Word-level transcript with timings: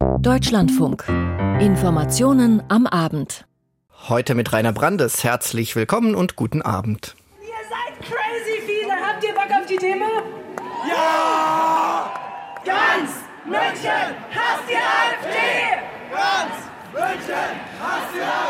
Deutschlandfunk. 0.00 1.04
Informationen 1.60 2.62
am 2.68 2.86
Abend. 2.86 3.44
Heute 4.08 4.34
mit 4.34 4.50
Rainer 4.50 4.72
Brandes. 4.72 5.24
Herzlich 5.24 5.76
willkommen 5.76 6.14
und 6.14 6.36
guten 6.36 6.62
Abend. 6.62 7.16
Ihr 7.42 7.48
seid 7.68 8.00
crazy 8.00 8.62
viele. 8.66 8.94
Habt 8.94 9.22
ihr 9.22 9.34
Bock 9.34 9.50
auf 9.50 9.66
die 9.66 9.76
Demo? 9.76 10.06
Ja! 10.88 12.14
Ganz 12.64 13.10
München 13.44 14.16
hasst 14.30 14.64
die 14.68 14.76
AfD! 14.76 15.36
Ganz 16.10 16.69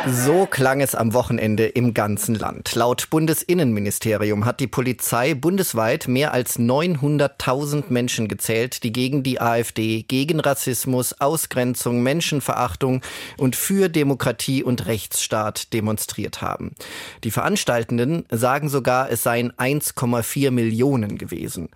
So 0.07 0.47
klang 0.47 0.81
es 0.81 0.95
am 0.95 1.13
Wochenende 1.13 1.67
im 1.67 1.93
ganzen 1.93 2.35
Land. 2.35 2.75
Laut 2.75 3.11
Bundesinnenministerium 3.11 4.47
hat 4.47 4.61
die 4.61 4.67
Polizei 4.67 5.35
bundesweit 5.35 6.09
mehr 6.09 6.33
als 6.33 6.59
900.000 6.59 7.85
Menschen 7.91 8.27
gezählt, 8.27 8.83
die 8.83 8.93
gegen 8.93 9.23
die 9.23 9.41
AfD, 9.41 10.03
gegen 10.03 10.41
Rassismus, 10.41 11.21
Ausgrenzung, 11.21 12.03
Menschenverachtung 12.03 13.03
und 13.37 13.57
für 13.57 13.89
Demokratie 13.89 14.65
und 14.65 14.87
Rechtsstaat 14.87 15.73
demonstriert 15.75 16.41
haben. 16.41 16.75
Die 17.25 17.31
Veranstaltenden 17.31 18.25
sagen 18.31 18.71
sogar, 18.71 19.11
es 19.11 19.23
seien 19.23 19.53
1,4 19.53 20.51
Millionen 20.51 21.19
gewesen. 21.19 21.69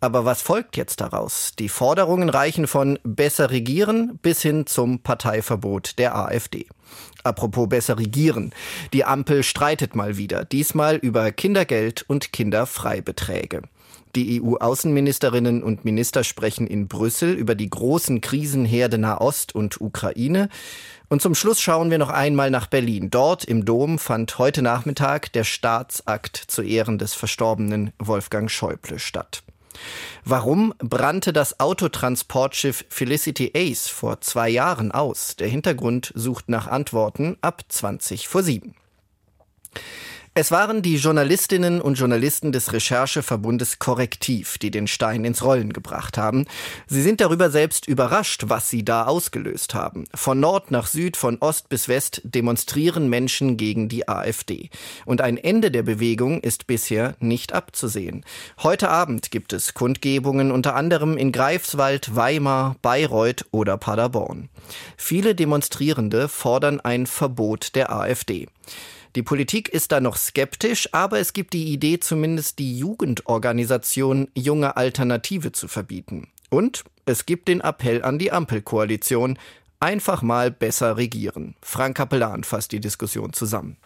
Aber 0.00 0.24
was 0.24 0.42
folgt 0.42 0.76
jetzt 0.76 1.00
daraus? 1.00 1.52
Die 1.58 1.68
Forderungen 1.68 2.28
reichen 2.28 2.68
von 2.68 3.00
besser 3.02 3.50
regieren 3.50 4.18
bis 4.22 4.42
hin 4.42 4.66
zum 4.66 5.00
Parteiverbot 5.00 5.98
der 5.98 6.14
AfD. 6.14 6.66
Apropos 7.24 7.68
besser 7.68 7.98
regieren. 7.98 8.52
Die 8.92 9.04
Ampel 9.04 9.42
streitet 9.42 9.96
mal 9.96 10.16
wieder, 10.16 10.44
diesmal 10.44 10.96
über 10.96 11.32
Kindergeld 11.32 12.04
und 12.06 12.32
Kinderfreibeträge. 12.32 13.62
Die 14.14 14.40
EU-Außenministerinnen 14.40 15.62
und 15.62 15.84
Minister 15.84 16.24
sprechen 16.24 16.66
in 16.66 16.88
Brüssel 16.88 17.34
über 17.34 17.54
die 17.54 17.68
großen 17.68 18.20
Krisenherde 18.20 18.98
Nahost 18.98 19.54
und 19.54 19.80
Ukraine. 19.80 20.48
Und 21.08 21.20
zum 21.20 21.34
Schluss 21.34 21.60
schauen 21.60 21.90
wir 21.90 21.98
noch 21.98 22.08
einmal 22.08 22.50
nach 22.50 22.66
Berlin. 22.66 23.10
Dort 23.10 23.44
im 23.44 23.64
Dom 23.64 23.98
fand 23.98 24.38
heute 24.38 24.62
Nachmittag 24.62 25.32
der 25.32 25.44
Staatsakt 25.44 26.36
zu 26.36 26.62
Ehren 26.62 26.98
des 26.98 27.14
verstorbenen 27.14 27.92
Wolfgang 27.98 28.50
Schäuble 28.50 28.98
statt. 28.98 29.42
Warum 30.24 30.74
brannte 30.78 31.32
das 31.32 31.60
Autotransportschiff 31.60 32.84
Felicity 32.88 33.52
Ace 33.54 33.88
vor 33.88 34.20
zwei 34.20 34.48
Jahren 34.48 34.92
aus? 34.92 35.36
Der 35.36 35.48
Hintergrund 35.48 36.12
sucht 36.14 36.48
nach 36.48 36.66
Antworten 36.66 37.36
ab 37.40 37.62
20 37.68 38.28
vor 38.28 38.42
7. 38.42 38.74
Es 40.40 40.52
waren 40.52 40.82
die 40.82 40.98
Journalistinnen 40.98 41.80
und 41.80 41.98
Journalisten 41.98 42.52
des 42.52 42.72
Rechercheverbundes 42.72 43.80
Korrektiv, 43.80 44.56
die 44.58 44.70
den 44.70 44.86
Stein 44.86 45.24
ins 45.24 45.42
Rollen 45.42 45.72
gebracht 45.72 46.16
haben. 46.16 46.46
Sie 46.86 47.02
sind 47.02 47.20
darüber 47.20 47.50
selbst 47.50 47.88
überrascht, 47.88 48.44
was 48.46 48.70
sie 48.70 48.84
da 48.84 49.06
ausgelöst 49.06 49.74
haben. 49.74 50.04
Von 50.14 50.38
Nord 50.38 50.70
nach 50.70 50.86
Süd, 50.86 51.16
von 51.16 51.38
Ost 51.40 51.68
bis 51.68 51.88
West 51.88 52.22
demonstrieren 52.22 53.08
Menschen 53.08 53.56
gegen 53.56 53.88
die 53.88 54.06
AfD. 54.06 54.70
Und 55.06 55.22
ein 55.22 55.38
Ende 55.38 55.72
der 55.72 55.82
Bewegung 55.82 56.40
ist 56.40 56.68
bisher 56.68 57.16
nicht 57.18 57.52
abzusehen. 57.52 58.24
Heute 58.62 58.90
Abend 58.90 59.32
gibt 59.32 59.52
es 59.52 59.74
Kundgebungen 59.74 60.52
unter 60.52 60.76
anderem 60.76 61.16
in 61.16 61.32
Greifswald, 61.32 62.14
Weimar, 62.14 62.76
Bayreuth 62.80 63.44
oder 63.50 63.76
Paderborn. 63.76 64.50
Viele 64.96 65.34
Demonstrierende 65.34 66.28
fordern 66.28 66.78
ein 66.78 67.08
Verbot 67.08 67.74
der 67.74 67.90
AfD. 67.92 68.46
Die 69.16 69.22
Politik 69.22 69.68
ist 69.68 69.92
da 69.92 70.00
noch 70.00 70.16
skeptisch, 70.16 70.88
aber 70.92 71.18
es 71.18 71.32
gibt 71.32 71.54
die 71.54 71.72
Idee, 71.72 71.98
zumindest 71.98 72.58
die 72.58 72.78
Jugendorganisation 72.78 74.28
Junge 74.34 74.76
Alternative 74.76 75.52
zu 75.52 75.68
verbieten. 75.68 76.28
Und 76.50 76.84
es 77.06 77.26
gibt 77.26 77.48
den 77.48 77.60
Appell 77.60 78.02
an 78.02 78.18
die 78.18 78.32
Ampelkoalition, 78.32 79.38
einfach 79.80 80.22
mal 80.22 80.50
besser 80.50 80.96
regieren. 80.96 81.54
Frank 81.62 81.96
Kapellan 81.96 82.44
fasst 82.44 82.72
die 82.72 82.80
Diskussion 82.80 83.32
zusammen. 83.32 83.76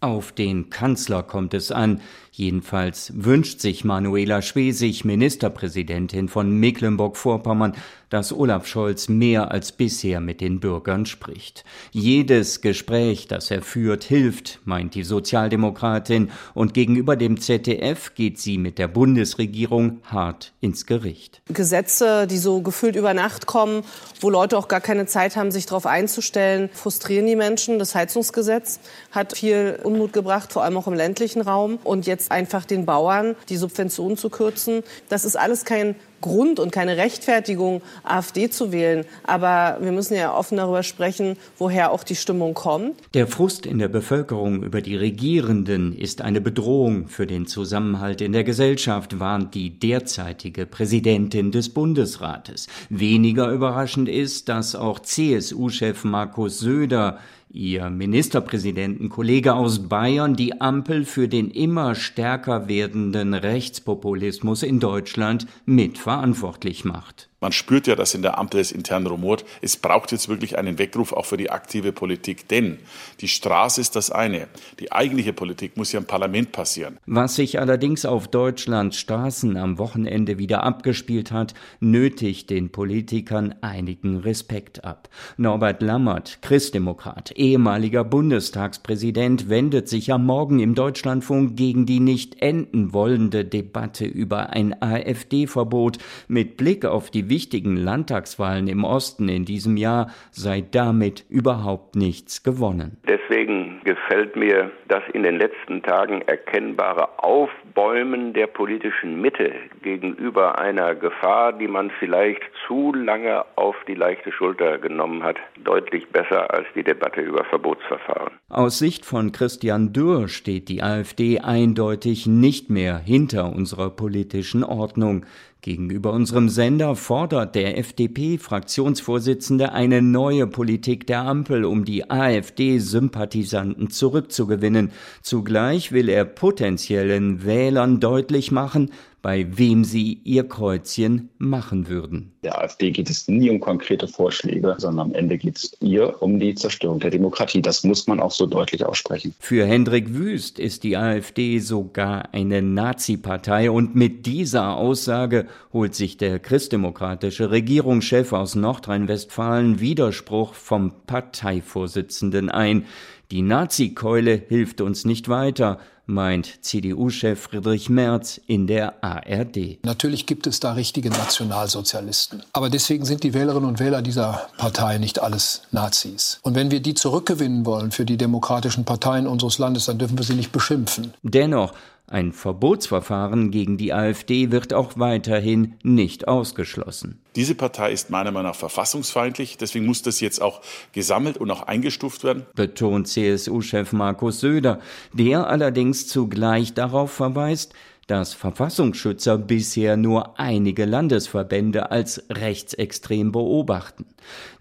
Auf 0.00 0.32
den 0.32 0.70
Kanzler 0.70 1.22
kommt 1.22 1.52
es 1.52 1.70
an. 1.70 2.00
Jedenfalls 2.32 3.12
wünscht 3.14 3.60
sich 3.60 3.84
Manuela 3.84 4.40
Schwesig, 4.40 5.04
Ministerpräsidentin 5.04 6.28
von 6.28 6.50
Mecklenburg-Vorpommern, 6.50 7.74
dass 8.08 8.32
Olaf 8.32 8.66
Scholz 8.66 9.08
mehr 9.08 9.50
als 9.52 9.72
bisher 9.72 10.20
mit 10.20 10.40
den 10.40 10.60
Bürgern 10.60 11.06
spricht. 11.06 11.64
Jedes 11.92 12.60
Gespräch, 12.60 13.28
das 13.28 13.50
er 13.50 13.62
führt, 13.62 14.04
hilft, 14.04 14.60
meint 14.64 14.94
die 14.94 15.04
Sozialdemokratin, 15.04 16.30
und 16.54 16.74
gegenüber 16.74 17.16
dem 17.16 17.40
ZDF 17.40 18.14
geht 18.14 18.38
sie 18.38 18.58
mit 18.58 18.78
der 18.78 18.88
Bundesregierung 18.88 20.00
hart 20.04 20.52
ins 20.60 20.86
Gericht. 20.86 21.40
Gesetze, 21.46 22.26
die 22.26 22.38
so 22.38 22.62
gefühlt 22.62 22.96
über 22.96 23.14
Nacht 23.14 23.46
kommen, 23.46 23.82
wo 24.20 24.28
Leute 24.28 24.58
auch 24.58 24.68
gar 24.68 24.80
keine 24.80 25.06
Zeit 25.06 25.36
haben, 25.36 25.52
sich 25.52 25.66
darauf 25.66 25.86
einzustellen, 25.86 26.68
frustrieren 26.72 27.26
die 27.26 27.36
Menschen. 27.36 27.78
Das 27.78 27.94
Heizungsgesetz 27.94 28.80
hat 29.12 29.36
viel 29.36 29.78
Unmut 29.84 30.12
gebracht, 30.12 30.52
vor 30.52 30.64
allem 30.64 30.76
auch 30.76 30.88
im 30.88 30.94
ländlichen 30.94 31.40
Raum. 31.40 31.78
Und 31.84 32.06
jetzt 32.06 32.19
einfach 32.28 32.64
den 32.64 32.86
Bauern 32.86 33.36
die 33.48 33.56
Subventionen 33.56 34.16
zu 34.16 34.30
kürzen, 34.30 34.82
das 35.08 35.24
ist 35.24 35.36
alles 35.36 35.64
kein 35.64 35.94
Grund 36.20 36.60
und 36.60 36.70
keine 36.70 36.96
Rechtfertigung, 36.96 37.82
AfD 38.02 38.50
zu 38.50 38.72
wählen. 38.72 39.04
Aber 39.24 39.78
wir 39.80 39.92
müssen 39.92 40.14
ja 40.14 40.34
offen 40.34 40.58
darüber 40.58 40.82
sprechen, 40.82 41.36
woher 41.58 41.92
auch 41.92 42.04
die 42.04 42.16
Stimmung 42.16 42.54
kommt. 42.54 42.94
Der 43.14 43.26
Frust 43.26 43.66
in 43.66 43.78
der 43.78 43.88
Bevölkerung 43.88 44.62
über 44.62 44.82
die 44.82 44.96
Regierenden 44.96 45.96
ist 45.96 46.20
eine 46.20 46.40
Bedrohung 46.40 47.08
für 47.08 47.26
den 47.26 47.46
Zusammenhalt 47.46 48.20
in 48.20 48.32
der 48.32 48.44
Gesellschaft, 48.44 49.18
warnt 49.18 49.54
die 49.54 49.70
derzeitige 49.70 50.66
Präsidentin 50.66 51.52
des 51.52 51.70
Bundesrates. 51.70 52.66
Weniger 52.90 53.50
überraschend 53.50 54.08
ist, 54.08 54.48
dass 54.48 54.74
auch 54.74 55.00
CSU-Chef 55.00 56.04
Markus 56.04 56.58
Söder 56.58 57.18
Ihr 57.52 57.90
Ministerpräsidentenkollege 57.90 59.54
aus 59.54 59.88
Bayern 59.88 60.36
die 60.36 60.60
Ampel 60.60 61.04
für 61.04 61.26
den 61.26 61.50
immer 61.50 61.96
stärker 61.96 62.68
werdenden 62.68 63.34
Rechtspopulismus 63.34 64.62
in 64.62 64.78
Deutschland 64.78 65.48
mitverantwortlich 65.66 66.84
macht. 66.84 67.29
Man 67.42 67.52
spürt 67.52 67.86
ja, 67.86 67.96
dass 67.96 68.14
in 68.14 68.20
der 68.20 68.38
Ampel 68.38 68.60
es 68.60 68.70
intern 68.70 69.06
rumort. 69.06 69.46
Es 69.62 69.78
braucht 69.78 70.12
jetzt 70.12 70.28
wirklich 70.28 70.58
einen 70.58 70.78
Weckruf 70.78 71.14
auch 71.14 71.24
für 71.24 71.38
die 71.38 71.50
aktive 71.50 71.90
Politik, 71.90 72.48
denn 72.48 72.78
die 73.20 73.28
Straße 73.28 73.80
ist 73.80 73.96
das 73.96 74.10
eine. 74.10 74.48
Die 74.78 74.92
eigentliche 74.92 75.32
Politik 75.32 75.78
muss 75.78 75.90
ja 75.92 76.00
im 76.00 76.04
Parlament 76.04 76.52
passieren. 76.52 76.98
Was 77.06 77.36
sich 77.36 77.58
allerdings 77.58 78.04
auf 78.04 78.28
Deutschlands 78.28 78.98
Straßen 78.98 79.56
am 79.56 79.78
Wochenende 79.78 80.36
wieder 80.36 80.64
abgespielt 80.64 81.32
hat, 81.32 81.54
nötigt 81.80 82.50
den 82.50 82.72
Politikern 82.72 83.54
einigen 83.62 84.18
Respekt 84.18 84.84
ab. 84.84 85.08
Norbert 85.38 85.80
Lammert, 85.80 86.42
Christdemokrat, 86.42 87.30
ehemaliger 87.36 88.04
Bundestagspräsident, 88.04 89.48
wendet 89.48 89.88
sich 89.88 90.12
am 90.12 90.26
Morgen 90.26 90.58
im 90.58 90.74
Deutschlandfunk 90.74 91.56
gegen 91.56 91.86
die 91.86 92.00
nicht 92.00 92.42
enden 92.42 92.92
wollende 92.92 93.46
Debatte 93.46 94.04
über 94.04 94.50
ein 94.50 94.76
AfD-Verbot 94.82 95.96
mit 96.28 96.58
Blick 96.58 96.84
auf 96.84 97.10
die 97.10 97.29
wichtigen 97.30 97.76
Landtagswahlen 97.76 98.68
im 98.68 98.84
Osten 98.84 99.30
in 99.30 99.46
diesem 99.46 99.78
Jahr 99.78 100.10
sei 100.30 100.60
damit 100.60 101.24
überhaupt 101.30 101.96
nichts 101.96 102.42
gewonnen. 102.42 102.98
Deswegen 103.08 103.80
gefällt 103.84 104.36
mir 104.36 104.70
das 104.88 105.02
in 105.14 105.22
den 105.22 105.38
letzten 105.38 105.82
Tagen 105.82 106.20
erkennbare 106.22 107.22
Aufbäumen 107.22 108.32
der 108.32 108.48
politischen 108.48 109.20
Mitte 109.20 109.52
gegenüber 109.82 110.58
einer 110.58 110.94
Gefahr, 110.94 111.52
die 111.52 111.68
man 111.68 111.90
vielleicht 111.98 112.42
zu 112.66 112.92
lange 112.92 113.44
auf 113.56 113.76
die 113.86 113.94
leichte 113.94 114.32
Schulter 114.32 114.78
genommen 114.78 115.22
hat, 115.22 115.36
deutlich 115.64 116.08
besser 116.08 116.52
als 116.52 116.66
die 116.74 116.82
Debatte 116.82 117.20
über 117.20 117.44
Verbotsverfahren. 117.44 118.32
Aus 118.48 118.80
Sicht 118.80 119.04
von 119.04 119.30
Christian 119.30 119.92
Dürr 119.92 120.28
steht 120.28 120.68
die 120.68 120.82
AfD 120.82 121.38
eindeutig 121.38 122.26
nicht 122.26 122.68
mehr 122.68 122.98
hinter 122.98 123.54
unserer 123.54 123.90
politischen 123.90 124.64
Ordnung. 124.64 125.24
Gegenüber 125.62 126.14
unserem 126.14 126.48
Sender 126.48 126.96
fordert 126.96 127.54
der 127.54 127.76
FDP-Fraktionsvorsitzende 127.76 129.72
eine 129.72 130.00
neue 130.00 130.46
Politik 130.46 131.06
der 131.06 131.20
Ampel, 131.20 131.66
um 131.66 131.84
die 131.84 132.10
AfD-Sympathisanten 132.10 133.90
zurückzugewinnen. 133.90 134.90
Zugleich 135.20 135.92
will 135.92 136.08
er 136.08 136.24
potenziellen 136.24 137.44
Wählern 137.44 138.00
deutlich 138.00 138.50
machen, 138.50 138.90
bei 139.22 139.46
wem 139.56 139.84
sie 139.84 140.20
ihr 140.24 140.48
Kreuzchen 140.48 141.28
machen 141.38 141.88
würden. 141.88 142.32
Der 142.42 142.58
AfD 142.58 142.90
geht 142.90 143.10
es 143.10 143.28
nie 143.28 143.50
um 143.50 143.60
konkrete 143.60 144.08
Vorschläge, 144.08 144.74
sondern 144.78 145.08
am 145.08 145.14
Ende 145.14 145.36
geht 145.36 145.58
es 145.58 145.72
ihr 145.80 146.22
um 146.22 146.40
die 146.40 146.54
Zerstörung 146.54 147.00
der 147.00 147.10
Demokratie. 147.10 147.60
Das 147.60 147.84
muss 147.84 148.06
man 148.06 148.20
auch 148.20 148.30
so 148.30 148.46
deutlich 148.46 148.84
aussprechen. 148.84 149.34
Für 149.38 149.66
Hendrik 149.66 150.14
Wüst 150.14 150.58
ist 150.58 150.84
die 150.84 150.96
AfD 150.96 151.58
sogar 151.58 152.32
eine 152.32 152.62
Nazi-Partei 152.62 153.70
und 153.70 153.94
mit 153.94 154.24
dieser 154.24 154.76
Aussage 154.76 155.46
holt 155.72 155.94
sich 155.94 156.16
der 156.16 156.38
christdemokratische 156.38 157.50
Regierungschef 157.50 158.32
aus 158.32 158.54
Nordrhein-Westfalen 158.54 159.80
Widerspruch 159.80 160.54
vom 160.54 160.92
Parteivorsitzenden 161.06 162.50
ein. 162.50 162.86
Die 163.30 163.42
Nazi-Keule 163.42 164.42
hilft 164.48 164.80
uns 164.80 165.04
nicht 165.04 165.28
weiter, 165.28 165.78
meint 166.04 166.64
CDU-Chef 166.64 167.38
Friedrich 167.38 167.88
Merz 167.88 168.40
in 168.44 168.66
der 168.66 169.04
ARD. 169.04 169.78
Natürlich 169.84 170.26
gibt 170.26 170.48
es 170.48 170.58
da 170.58 170.72
richtige 170.72 171.10
Nationalsozialisten. 171.10 172.42
Aber 172.52 172.70
deswegen 172.70 173.04
sind 173.04 173.22
die 173.22 173.32
Wählerinnen 173.32 173.68
und 173.68 173.78
Wähler 173.78 174.02
dieser 174.02 174.48
Partei 174.58 174.98
nicht 174.98 175.22
alles 175.22 175.62
Nazis. 175.70 176.40
Und 176.42 176.56
wenn 176.56 176.72
wir 176.72 176.80
die 176.80 176.94
zurückgewinnen 176.94 177.64
wollen 177.64 177.92
für 177.92 178.04
die 178.04 178.16
demokratischen 178.16 178.84
Parteien 178.84 179.28
unseres 179.28 179.58
Landes, 179.58 179.84
dann 179.84 179.98
dürfen 179.98 180.18
wir 180.18 180.24
sie 180.24 180.34
nicht 180.34 180.50
beschimpfen. 180.50 181.14
Dennoch, 181.22 181.72
ein 182.10 182.32
Verbotsverfahren 182.32 183.52
gegen 183.52 183.76
die 183.76 183.92
AfD 183.92 184.50
wird 184.50 184.74
auch 184.74 184.94
weiterhin 184.96 185.76
nicht 185.84 186.26
ausgeschlossen. 186.26 187.20
Diese 187.36 187.54
Partei 187.54 187.92
ist 187.92 188.10
meiner 188.10 188.32
Meinung 188.32 188.50
nach 188.50 188.56
verfassungsfeindlich. 188.58 189.58
Deswegen 189.58 189.86
muss 189.86 190.02
das 190.02 190.18
jetzt 190.18 190.42
auch 190.42 190.60
gesammelt 190.90 191.38
und 191.38 191.50
auch 191.52 191.62
eingestuft 191.62 192.24
werden. 192.24 192.46
Betont 192.56 193.06
CSU-Chef 193.06 193.92
Markus 193.92 194.40
Söder, 194.40 194.80
der 195.12 195.46
allerdings 195.46 196.08
zugleich 196.08 196.74
darauf 196.74 197.12
verweist, 197.12 197.74
dass 198.08 198.34
Verfassungsschützer 198.34 199.38
bisher 199.38 199.96
nur 199.96 200.36
einige 200.36 200.86
Landesverbände 200.86 201.92
als 201.92 202.24
rechtsextrem 202.28 203.30
beobachten. 203.30 204.04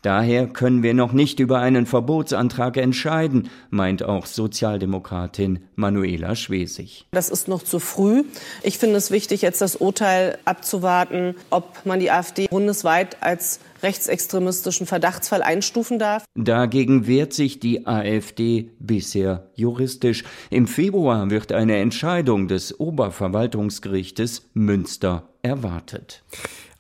Daher 0.02 0.48
können 0.48 0.82
wir 0.82 0.94
noch 0.94 1.12
nicht 1.12 1.40
über 1.40 1.60
einen 1.60 1.86
Verbotsantrag 1.86 2.78
entscheiden, 2.78 3.50
meint 3.70 4.04
auch 4.04 4.26
Sozialdemokratin 4.26 5.60
Manuela 5.76 6.36
Schwesig. 6.36 7.06
Das 7.12 7.30
ist 7.30 7.48
noch 7.48 7.64
zu 7.64 7.80
früh. 7.80 8.24
Ich 8.64 8.78
finde 8.78 8.96
es 8.96 9.12
wichtig, 9.12 9.42
jetzt 9.42 9.62
das 9.62 9.76
Urteil 9.76 10.38
abzuwarten, 10.46 11.36
ob 11.50 11.86
man 11.86 12.00
die 12.00 12.12
AfD 12.12 12.48
bundesweit 12.48 13.18
als 13.22 13.60
rechtsextremistischen 13.84 14.88
Verdachtsfall 14.88 15.42
einstufen 15.42 16.00
darf. 16.00 16.24
Dagegen 16.36 17.08
wehrt 17.08 17.34
sich 17.34 17.60
die 17.60 17.88
AfD 17.88 18.72
bisher 18.80 19.50
juristisch. 19.56 20.24
Im 20.50 20.68
Februar 20.68 21.30
wird 21.30 21.52
eine 21.52 21.78
Entscheidung 21.78 22.48
des 22.48 22.80
Oberverwaltungsgerichtes 22.80 24.50
Münster 24.54 25.30
erwartet. 25.42 26.24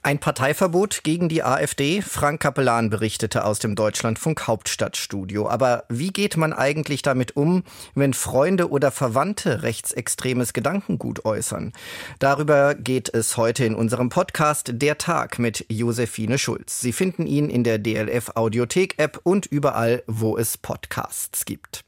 Ein 0.01 0.19
Parteiverbot 0.19 1.03
gegen 1.03 1.27
die 1.27 1.43
AfD? 1.43 2.01
Frank 2.01 2.41
Kapellan 2.41 2.89
berichtete 2.89 3.43
aus 3.43 3.59
dem 3.59 3.75
Deutschlandfunk 3.75 4.47
Hauptstadtstudio. 4.47 5.49
Aber 5.49 5.83
wie 5.89 6.11
geht 6.13 6.37
man 6.37 6.53
eigentlich 6.53 7.01
damit 7.01 7.35
um, 7.35 7.63
wenn 7.95 8.13
Freunde 8.13 8.69
oder 8.69 8.91
Verwandte 8.91 9.61
rechtsextremes 9.61 10.53
Gedankengut 10.53 11.25
äußern? 11.25 11.73
Darüber 12.19 12.75
geht 12.75 13.13
es 13.13 13.35
heute 13.35 13.65
in 13.65 13.75
unserem 13.75 14.07
Podcast 14.07 14.71
Der 14.75 14.97
Tag 14.97 15.37
mit 15.37 15.65
Josephine 15.67 16.37
Schulz. 16.37 16.79
Sie 16.79 16.93
finden 16.93 17.27
ihn 17.27 17.49
in 17.49 17.65
der 17.65 17.77
DLF 17.77 18.31
Audiothek 18.35 18.97
App 18.99 19.19
und 19.23 19.47
überall, 19.47 20.03
wo 20.07 20.37
es 20.37 20.57
Podcasts 20.57 21.43
gibt. 21.43 21.83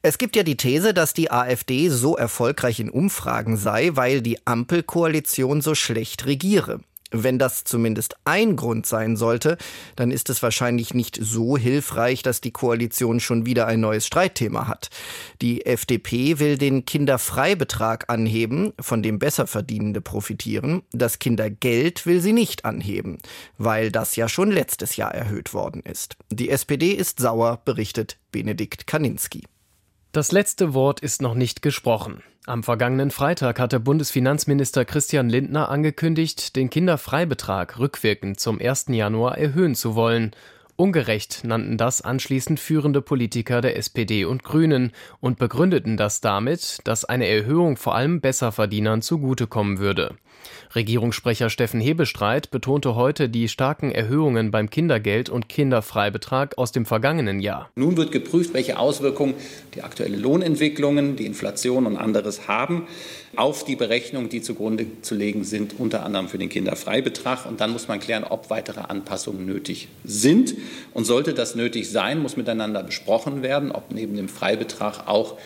Es 0.00 0.18
gibt 0.18 0.36
ja 0.36 0.44
die 0.44 0.56
These, 0.56 0.94
dass 0.94 1.12
die 1.12 1.32
AfD 1.32 1.88
so 1.88 2.16
erfolgreich 2.16 2.78
in 2.78 2.88
Umfragen 2.88 3.56
sei, 3.56 3.90
weil 3.94 4.22
die 4.22 4.46
Ampelkoalition 4.46 5.60
so 5.60 5.74
schlecht 5.74 6.24
regiere. 6.26 6.78
Wenn 7.22 7.38
das 7.38 7.64
zumindest 7.64 8.16
ein 8.24 8.56
Grund 8.56 8.86
sein 8.86 9.16
sollte, 9.16 9.56
dann 9.96 10.10
ist 10.10 10.30
es 10.30 10.42
wahrscheinlich 10.42 10.94
nicht 10.94 11.18
so 11.20 11.56
hilfreich, 11.56 12.22
dass 12.22 12.40
die 12.40 12.50
Koalition 12.50 13.20
schon 13.20 13.46
wieder 13.46 13.66
ein 13.66 13.80
neues 13.80 14.06
Streitthema 14.06 14.68
hat. 14.68 14.90
Die 15.42 15.66
FDP 15.66 16.38
will 16.38 16.58
den 16.58 16.84
Kinderfreibetrag 16.84 18.08
anheben, 18.08 18.72
von 18.80 19.02
dem 19.02 19.18
Besserverdienende 19.18 20.00
profitieren. 20.00 20.82
Das 20.92 21.18
Kindergeld 21.18 22.06
will 22.06 22.20
sie 22.20 22.32
nicht 22.32 22.64
anheben, 22.64 23.18
weil 23.58 23.90
das 23.90 24.16
ja 24.16 24.28
schon 24.28 24.50
letztes 24.50 24.96
Jahr 24.96 25.14
erhöht 25.14 25.54
worden 25.54 25.82
ist. 25.82 26.16
Die 26.30 26.50
SPD 26.50 26.92
ist 26.92 27.20
sauer, 27.20 27.60
berichtet 27.64 28.18
Benedikt 28.32 28.86
Kaninski. 28.86 29.44
Das 30.16 30.32
letzte 30.32 30.72
Wort 30.72 31.00
ist 31.00 31.20
noch 31.20 31.34
nicht 31.34 31.60
gesprochen. 31.60 32.22
Am 32.46 32.62
vergangenen 32.62 33.10
Freitag 33.10 33.60
hatte 33.60 33.78
Bundesfinanzminister 33.78 34.86
Christian 34.86 35.28
Lindner 35.28 35.68
angekündigt, 35.68 36.56
den 36.56 36.70
Kinderfreibetrag 36.70 37.78
rückwirkend 37.78 38.40
zum 38.40 38.58
1. 38.58 38.86
Januar 38.88 39.36
erhöhen 39.36 39.74
zu 39.74 39.94
wollen. 39.94 40.30
Ungerecht 40.74 41.44
nannten 41.44 41.76
das 41.76 42.00
anschließend 42.00 42.58
führende 42.58 43.02
Politiker 43.02 43.60
der 43.60 43.76
SPD 43.76 44.24
und 44.24 44.42
Grünen 44.42 44.92
und 45.20 45.38
begründeten 45.38 45.98
das 45.98 46.22
damit, 46.22 46.78
dass 46.84 47.04
eine 47.04 47.28
Erhöhung 47.28 47.76
vor 47.76 47.94
allem 47.94 48.22
Besserverdienern 48.22 49.02
zugutekommen 49.02 49.80
würde. 49.80 50.16
Regierungssprecher 50.74 51.50
Steffen 51.50 51.80
Hebestreit 51.80 52.50
betonte 52.50 52.94
heute 52.94 53.28
die 53.28 53.48
starken 53.48 53.90
Erhöhungen 53.90 54.50
beim 54.50 54.70
Kindergeld 54.70 55.28
und 55.28 55.48
Kinderfreibetrag 55.48 56.58
aus 56.58 56.72
dem 56.72 56.86
vergangenen 56.86 57.40
Jahr. 57.40 57.70
Nun 57.76 57.96
wird 57.96 58.12
geprüft, 58.12 58.54
welche 58.54 58.78
Auswirkungen 58.78 59.34
die 59.74 59.82
aktuelle 59.82 60.16
Lohnentwicklungen, 60.16 61.16
die 61.16 61.26
Inflation 61.26 61.86
und 61.86 61.96
anderes 61.96 62.48
haben 62.48 62.86
auf 63.36 63.64
die 63.64 63.76
Berechnungen, 63.76 64.28
die 64.28 64.40
zugrunde 64.40 64.86
zu 65.02 65.14
legen 65.14 65.44
sind, 65.44 65.78
unter 65.78 66.04
anderem 66.04 66.28
für 66.28 66.38
den 66.38 66.48
Kinderfreibetrag. 66.48 67.46
Und 67.46 67.60
dann 67.60 67.70
muss 67.70 67.88
man 67.88 68.00
klären, 68.00 68.24
ob 68.24 68.50
weitere 68.50 68.80
Anpassungen 68.80 69.44
nötig 69.44 69.88
sind. 70.04 70.54
Und 70.94 71.04
sollte 71.04 71.34
das 71.34 71.54
nötig 71.54 71.90
sein, 71.90 72.20
muss 72.20 72.36
miteinander 72.36 72.82
besprochen 72.82 73.42
werden, 73.42 73.72
ob 73.72 73.92
neben 73.92 74.16
dem 74.16 74.28
Freibetrag 74.28 75.06
auch 75.06 75.36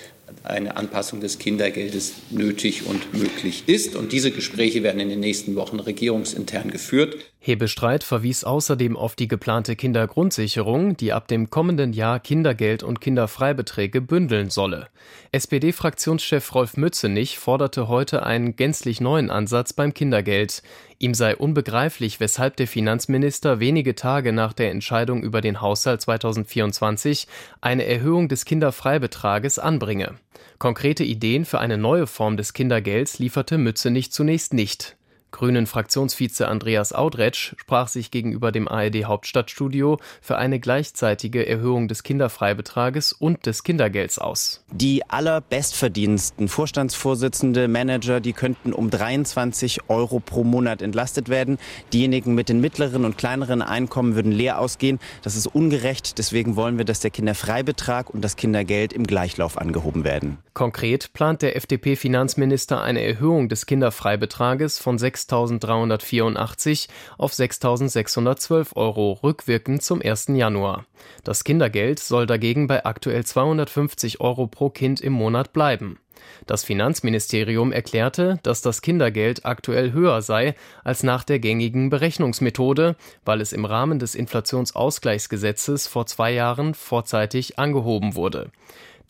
eine 0.44 0.76
Anpassung 0.76 1.20
des 1.20 1.38
Kindergeldes 1.38 2.14
nötig 2.31 2.87
und 2.87 3.12
möglich 3.12 3.64
ist. 3.67 3.97
Und 3.97 4.12
diese 4.12 4.31
Gespräche 4.31 4.82
werden 4.82 4.89
in 4.98 5.10
den 5.10 5.20
nächsten 5.20 5.54
Wochen 5.54 5.78
regierungsintern 5.78 6.70
geführt. 6.70 7.16
Hebestreit 7.38 8.04
verwies 8.04 8.44
außerdem 8.44 8.96
auf 8.96 9.14
die 9.14 9.28
geplante 9.28 9.76
Kindergrundsicherung, 9.76 10.96
die 10.96 11.12
ab 11.12 11.28
dem 11.28 11.48
kommenden 11.48 11.92
Jahr 11.92 12.20
Kindergeld 12.20 12.82
und 12.82 13.00
Kinderfreibeträge 13.00 14.00
bündeln 14.00 14.50
solle. 14.50 14.88
SPD-Fraktionschef 15.32 16.54
Rolf 16.54 16.76
Mützenich 16.76 17.38
forderte 17.38 17.88
heute 17.88 18.25
einen 18.25 18.56
gänzlich 18.56 19.00
neuen 19.00 19.31
Ansatz 19.31 19.72
beim 19.72 19.94
Kindergeld. 19.94 20.62
Ihm 20.98 21.14
sei 21.14 21.37
unbegreiflich, 21.37 22.20
weshalb 22.20 22.56
der 22.56 22.66
Finanzminister 22.66 23.60
wenige 23.60 23.94
Tage 23.94 24.32
nach 24.32 24.52
der 24.52 24.70
Entscheidung 24.70 25.22
über 25.22 25.40
den 25.40 25.60
Haushalt 25.60 26.02
2024 26.02 27.26
eine 27.60 27.87
Erhöhung 27.87 28.28
des 28.28 28.44
Kinderfreibetrages 28.44 29.58
anbringe. 29.58 30.16
Konkrete 30.58 31.04
Ideen 31.04 31.44
für 31.44 31.58
eine 31.58 31.78
neue 31.78 32.06
Form 32.06 32.37
des 32.37 32.52
Kindergelds 32.52 33.19
lieferte 33.19 33.58
Mützenich 33.58 34.12
zunächst 34.12 34.54
nicht. 34.54 34.96
Grünen-Fraktionsvize 35.30 36.48
Andreas 36.48 36.92
Audretsch 36.92 37.54
sprach 37.56 37.88
sich 37.88 38.10
gegenüber 38.10 38.52
dem 38.52 38.68
ARD-Hauptstadtstudio 38.68 39.98
für 40.20 40.36
eine 40.36 40.60
gleichzeitige 40.60 41.46
Erhöhung 41.46 41.88
des 41.88 42.02
Kinderfreibetrages 42.02 43.12
und 43.12 43.46
des 43.46 43.62
Kindergelds 43.62 44.18
aus. 44.18 44.64
Die 44.72 45.08
allerbestverdiensten 45.08 46.48
Vorstandsvorsitzende, 46.48 47.68
Manager, 47.68 48.20
die 48.20 48.32
könnten 48.32 48.72
um 48.72 48.90
23 48.90 49.88
Euro 49.88 50.20
pro 50.20 50.44
Monat 50.44 50.82
entlastet 50.82 51.28
werden. 51.28 51.58
Diejenigen 51.92 52.34
mit 52.34 52.48
den 52.48 52.60
mittleren 52.60 53.04
und 53.04 53.18
kleineren 53.18 53.62
Einkommen 53.62 54.14
würden 54.14 54.32
leer 54.32 54.58
ausgehen. 54.58 54.98
Das 55.22 55.36
ist 55.36 55.46
ungerecht. 55.46 56.18
Deswegen 56.18 56.56
wollen 56.56 56.78
wir, 56.78 56.84
dass 56.84 57.00
der 57.00 57.10
Kinderfreibetrag 57.10 58.10
und 58.10 58.22
das 58.22 58.37
Kindergeld 58.37 58.92
im 58.92 59.04
Gleichlauf 59.04 59.58
angehoben 59.58 60.04
werden. 60.04 60.38
Konkret 60.54 61.12
plant 61.12 61.42
der 61.42 61.56
FDP-Finanzminister 61.56 62.82
eine 62.82 63.02
Erhöhung 63.02 63.49
des 63.49 63.66
Kinderfreibetrages 63.66 64.78
von 64.78 64.99
6 64.99 65.19
6.384 65.28 66.88
auf 67.18 67.32
6.612 67.32 68.76
Euro 68.76 69.12
rückwirkend 69.22 69.82
zum 69.82 70.00
1. 70.02 70.28
Januar. 70.28 70.86
Das 71.24 71.44
Kindergeld 71.44 71.98
soll 71.98 72.26
dagegen 72.26 72.66
bei 72.66 72.84
aktuell 72.84 73.24
250 73.24 74.20
Euro 74.20 74.46
pro 74.46 74.70
Kind 74.70 75.00
im 75.00 75.12
Monat 75.12 75.52
bleiben. 75.52 75.98
Das 76.46 76.64
Finanzministerium 76.64 77.72
erklärte, 77.72 78.38
dass 78.42 78.62
das 78.62 78.82
Kindergeld 78.82 79.44
aktuell 79.44 79.92
höher 79.92 80.22
sei 80.22 80.54
als 80.84 81.02
nach 81.02 81.24
der 81.24 81.38
gängigen 81.38 81.90
Berechnungsmethode, 81.90 82.96
weil 83.24 83.40
es 83.40 83.52
im 83.52 83.64
Rahmen 83.64 83.98
des 83.98 84.14
Inflationsausgleichsgesetzes 84.14 85.86
vor 85.86 86.06
zwei 86.06 86.32
Jahren 86.32 86.74
vorzeitig 86.74 87.58
angehoben 87.58 88.14
wurde. 88.14 88.50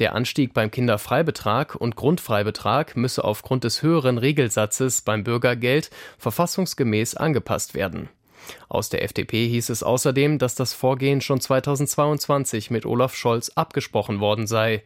Der 0.01 0.15
Anstieg 0.15 0.55
beim 0.55 0.71
Kinderfreibetrag 0.71 1.75
und 1.75 1.95
Grundfreibetrag 1.95 2.97
müsse 2.97 3.23
aufgrund 3.23 3.65
des 3.65 3.83
höheren 3.83 4.17
Regelsatzes 4.17 5.03
beim 5.03 5.25
Bürgergeld 5.25 5.91
verfassungsgemäß 6.17 7.17
angepasst 7.17 7.75
werden. 7.75 8.09
Aus 8.71 8.89
der 8.89 9.05
FDP 9.05 9.47
hieß 9.47 9.69
es 9.69 9.83
außerdem, 9.83 10.39
dass 10.39 10.55
das 10.55 10.73
Vorgehen 10.73 11.21
schon 11.21 11.39
2022 11.39 12.71
mit 12.71 12.87
Olaf 12.87 13.15
Scholz 13.15 13.51
abgesprochen 13.51 14.21
worden 14.21 14.47
sei. 14.47 14.83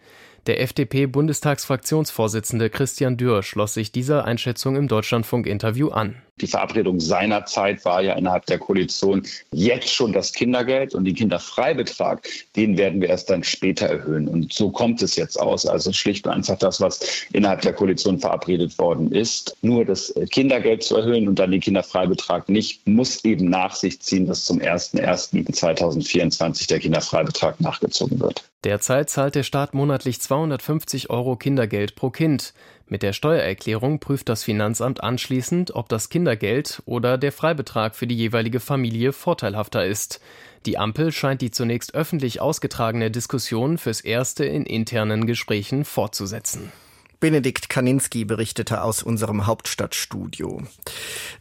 Der 0.48 0.60
FDP-Bundestagsfraktionsvorsitzende 0.60 2.68
Christian 2.68 3.16
Dürr 3.16 3.44
schloss 3.44 3.74
sich 3.74 3.92
dieser 3.92 4.24
Einschätzung 4.24 4.74
im 4.74 4.88
Deutschlandfunk-Interview 4.88 5.90
an. 5.90 6.16
Die 6.40 6.48
Verabredung 6.48 6.98
seinerzeit 6.98 7.84
war 7.84 8.02
ja 8.02 8.14
innerhalb 8.14 8.44
der 8.46 8.58
Koalition 8.58 9.24
jetzt 9.52 9.88
schon 9.88 10.12
das 10.12 10.32
Kindergeld 10.32 10.92
und 10.92 11.04
den 11.04 11.14
Kinderfreibetrag, 11.14 12.26
den 12.56 12.76
werden 12.76 13.00
wir 13.00 13.08
erst 13.08 13.30
dann 13.30 13.44
später 13.44 13.86
erhöhen. 13.86 14.26
Und 14.26 14.52
so 14.52 14.68
kommt 14.70 15.00
es 15.00 15.14
jetzt 15.14 15.40
aus. 15.40 15.64
Also 15.64 15.92
schlicht 15.92 16.26
und 16.26 16.32
einfach 16.32 16.58
das, 16.58 16.80
was 16.80 17.24
innerhalb 17.32 17.62
der 17.62 17.72
Koalition 17.72 18.18
verabredet 18.18 18.76
worden 18.78 19.12
ist. 19.12 19.56
Nur 19.62 19.84
das 19.84 20.12
Kindergeld 20.30 20.82
zu 20.82 20.96
erhöhen 20.96 21.28
und 21.28 21.38
dann 21.38 21.52
den 21.52 21.60
Kinderfreibetrag 21.60 22.48
nicht, 22.48 22.84
muss 22.84 23.24
eben 23.24 23.48
nach 23.48 23.76
sich 23.76 24.00
ziehen, 24.00 24.26
dass 24.26 24.44
zum 24.44 24.58
01.01.2024 24.58 26.66
der 26.66 26.80
Kinderfreibetrag 26.80 27.60
nachgezogen 27.60 28.18
wird. 28.18 28.42
Derzeit 28.64 29.10
zahlt 29.10 29.34
der 29.34 29.42
Staat 29.42 29.74
monatlich 29.74 30.20
250 30.20 31.10
Euro 31.10 31.36
Kindergeld 31.36 31.96
pro 31.96 32.10
Kind. 32.10 32.54
Mit 32.86 33.02
der 33.02 33.14
Steuererklärung 33.14 33.98
prüft 33.98 34.28
das 34.28 34.44
Finanzamt 34.44 35.02
anschließend, 35.02 35.74
ob 35.74 35.88
das 35.88 36.10
Kindergeld 36.10 36.82
oder 36.84 37.16
der 37.16 37.32
Freibetrag 37.32 37.96
für 37.96 38.06
die 38.06 38.16
jeweilige 38.16 38.60
Familie 38.60 39.12
vorteilhafter 39.12 39.86
ist. 39.86 40.20
Die 40.66 40.76
Ampel 40.76 41.10
scheint 41.10 41.40
die 41.40 41.50
zunächst 41.50 41.94
öffentlich 41.94 42.42
ausgetragene 42.42 43.10
Diskussion 43.10 43.78
fürs 43.78 44.02
Erste 44.02 44.44
in 44.44 44.66
internen 44.66 45.26
Gesprächen 45.26 45.84
fortzusetzen. 45.84 46.72
Benedikt 47.24 47.70
Kaninski 47.70 48.26
berichtete 48.26 48.82
aus 48.82 49.02
unserem 49.02 49.46
Hauptstadtstudio. 49.46 50.60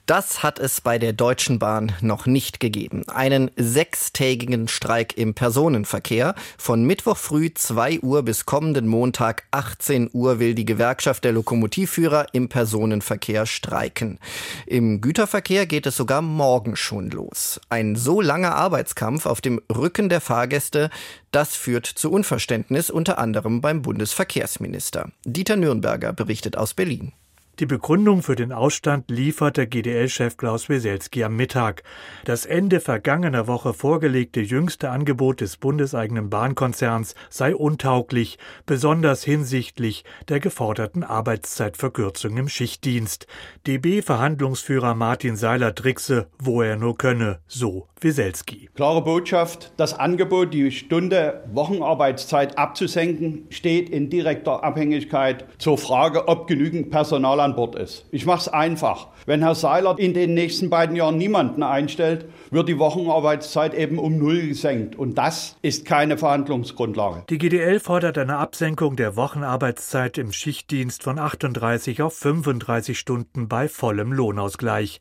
Das 0.05 0.41
hat 0.41 0.57
es 0.57 0.79
bei 0.79 0.97
der 0.97 1.11
Deutschen 1.11 1.59
Bahn 1.59 1.91
noch 1.99 2.25
nicht 2.25 2.61
gegeben. 2.61 3.03
Einen 3.09 3.51
sechstägigen 3.57 4.69
Streik 4.69 5.17
im 5.17 5.33
Personenverkehr. 5.33 6.35
Von 6.57 6.85
Mittwoch 6.85 7.17
früh 7.17 7.53
2 7.53 7.99
Uhr 7.99 8.23
bis 8.23 8.45
kommenden 8.45 8.87
Montag 8.87 9.43
18 9.51 10.09
Uhr 10.13 10.39
will 10.39 10.55
die 10.55 10.63
Gewerkschaft 10.63 11.25
der 11.25 11.33
Lokomotivführer 11.33 12.27
im 12.31 12.47
Personenverkehr 12.47 13.45
streiken. 13.45 14.19
Im 14.65 15.01
Güterverkehr 15.01 15.65
geht 15.65 15.85
es 15.85 15.97
sogar 15.97 16.21
morgen 16.21 16.77
schon 16.77 17.09
los. 17.11 17.59
Ein 17.67 17.97
so 17.97 18.21
langer 18.21 18.55
Arbeitskampf 18.55 19.25
auf 19.25 19.41
dem 19.41 19.59
Rücken 19.69 20.07
der 20.07 20.21
Fahrgäste, 20.21 20.89
das 21.35 21.55
führt 21.55 21.85
zu 21.85 22.11
Unverständnis 22.11 22.89
unter 22.89 23.17
anderem 23.17 23.59
beim 23.61 23.81
Bundesverkehrsminister. 23.81 25.11
Dieter 25.25 25.55
Nürnberger 25.55 26.13
berichtet 26.13 26.57
aus 26.57 26.73
Berlin. 26.73 27.13
Die 27.59 27.67
Begründung 27.67 28.23
für 28.23 28.35
den 28.35 28.51
Ausstand 28.51 29.11
lieferte 29.11 29.67
GDL-Chef 29.67 30.37
Klaus 30.37 30.69
Weselski 30.69 31.23
am 31.23 31.35
Mittag. 31.35 31.83
Das 32.25 32.47
Ende 32.47 32.79
vergangener 32.79 33.45
Woche 33.45 33.75
vorgelegte 33.75 34.41
jüngste 34.41 34.89
Angebot 34.89 35.39
des 35.39 35.57
bundeseigenen 35.57 36.31
Bahnkonzerns 36.31 37.13
sei 37.29 37.55
untauglich, 37.55 38.39
besonders 38.65 39.23
hinsichtlich 39.23 40.03
der 40.29 40.39
geforderten 40.39 41.03
Arbeitszeitverkürzung 41.03 42.37
im 42.37 42.49
Schichtdienst. 42.49 43.27
DB-Verhandlungsführer 43.67 44.95
Martin 44.95 45.35
Seiler 45.35 45.75
trickse, 45.75 46.29
wo 46.39 46.63
er 46.63 46.75
nur 46.75 46.97
könne, 46.97 47.37
so 47.45 47.87
Weselski. 48.01 48.71
Klare 48.73 49.03
Botschaft, 49.03 49.73
das 49.77 49.93
Angebot, 49.93 50.55
die 50.55 50.71
Stunde 50.71 51.43
Wochenarbeitszeit 51.53 52.57
abzusenken, 52.57 53.45
steht 53.51 53.91
in 53.91 54.09
direkter 54.09 54.63
Abhängigkeit 54.63 55.45
zur 55.59 55.77
Frage, 55.77 56.27
ob 56.27 56.47
genügend 56.47 56.89
Personal 56.89 57.42
an 57.43 57.55
Bord 57.55 57.75
ist. 57.75 58.05
Ich 58.11 58.25
mache 58.25 58.39
es 58.39 58.47
einfach. 58.47 59.07
Wenn 59.25 59.41
Herr 59.41 59.55
Seiler 59.55 59.97
in 59.99 60.13
den 60.13 60.33
nächsten 60.33 60.69
beiden 60.69 60.95
Jahren 60.95 61.17
niemanden 61.17 61.63
einstellt, 61.63 62.25
wird 62.53 62.69
die 62.69 62.79
Wochenarbeitszeit 62.79 63.73
eben 63.73 63.97
um 63.97 64.17
null 64.17 64.47
gesenkt. 64.47 64.95
Und 64.95 65.17
das 65.17 65.57
ist 65.61 65.85
keine 65.85 66.17
Verhandlungsgrundlage. 66.17 67.23
Die 67.29 67.37
GDL 67.37 67.79
fordert 67.79 68.17
eine 68.17 68.37
Absenkung 68.37 68.95
der 68.95 69.15
Wochenarbeitszeit 69.15 70.17
im 70.17 70.31
Schichtdienst 70.31 71.03
von 71.03 71.19
38 71.19 72.01
auf 72.01 72.15
35 72.15 72.97
Stunden 72.97 73.47
bei 73.47 73.67
vollem 73.67 74.13
Lohnausgleich. 74.13 74.99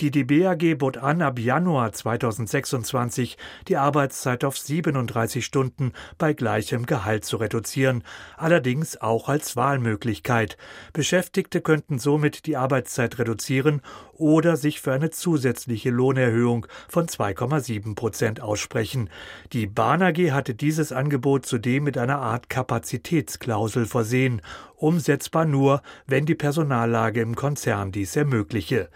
Die 0.00 0.10
DBAG 0.10 0.78
bot 0.78 0.96
an, 0.96 1.22
ab 1.22 1.38
Januar 1.38 1.92
2026 1.92 3.36
die 3.68 3.76
Arbeitszeit 3.76 4.44
auf 4.44 4.58
37 4.58 5.44
Stunden 5.44 5.92
bei 6.18 6.32
gleichem 6.32 6.86
Gehalt 6.86 7.24
zu 7.24 7.36
reduzieren, 7.36 8.02
allerdings 8.36 9.00
auch 9.00 9.28
als 9.28 9.56
Wahlmöglichkeit. 9.56 10.56
Beschäftigte 10.92 11.60
könnten 11.60 11.98
somit 11.98 12.46
die 12.46 12.56
Arbeitszeit 12.56 13.18
reduzieren 13.18 13.82
oder 14.12 14.56
sich 14.56 14.80
für 14.80 14.92
eine 14.92 15.10
zusätzliche 15.10 15.90
Lohnerhöhung 15.90 16.66
von 16.94 17.08
2,7 17.08 17.96
Prozent 17.96 18.40
aussprechen. 18.40 19.10
Die 19.52 19.66
Bahn 19.66 20.00
AG 20.00 20.30
hatte 20.30 20.54
dieses 20.54 20.92
Angebot 20.92 21.44
zudem 21.44 21.82
mit 21.82 21.98
einer 21.98 22.18
Art 22.18 22.48
Kapazitätsklausel 22.48 23.86
versehen, 23.86 24.40
umsetzbar 24.76 25.44
nur, 25.44 25.82
wenn 26.06 26.24
die 26.24 26.36
Personallage 26.36 27.20
im 27.20 27.34
Konzern 27.34 27.90
dies 27.90 28.14
ermögliche. 28.14 28.90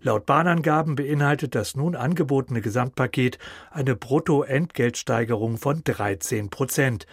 Laut 0.00 0.24
Bahnangaben 0.24 0.94
beinhaltet 0.94 1.54
das 1.54 1.76
nun 1.76 1.94
angebotene 1.94 2.62
Gesamtpaket 2.62 3.38
eine 3.70 3.96
Bruttoentgeltsteigerung 3.96 5.58
von 5.58 5.84
13 5.84 6.48
Prozent. 6.48 7.06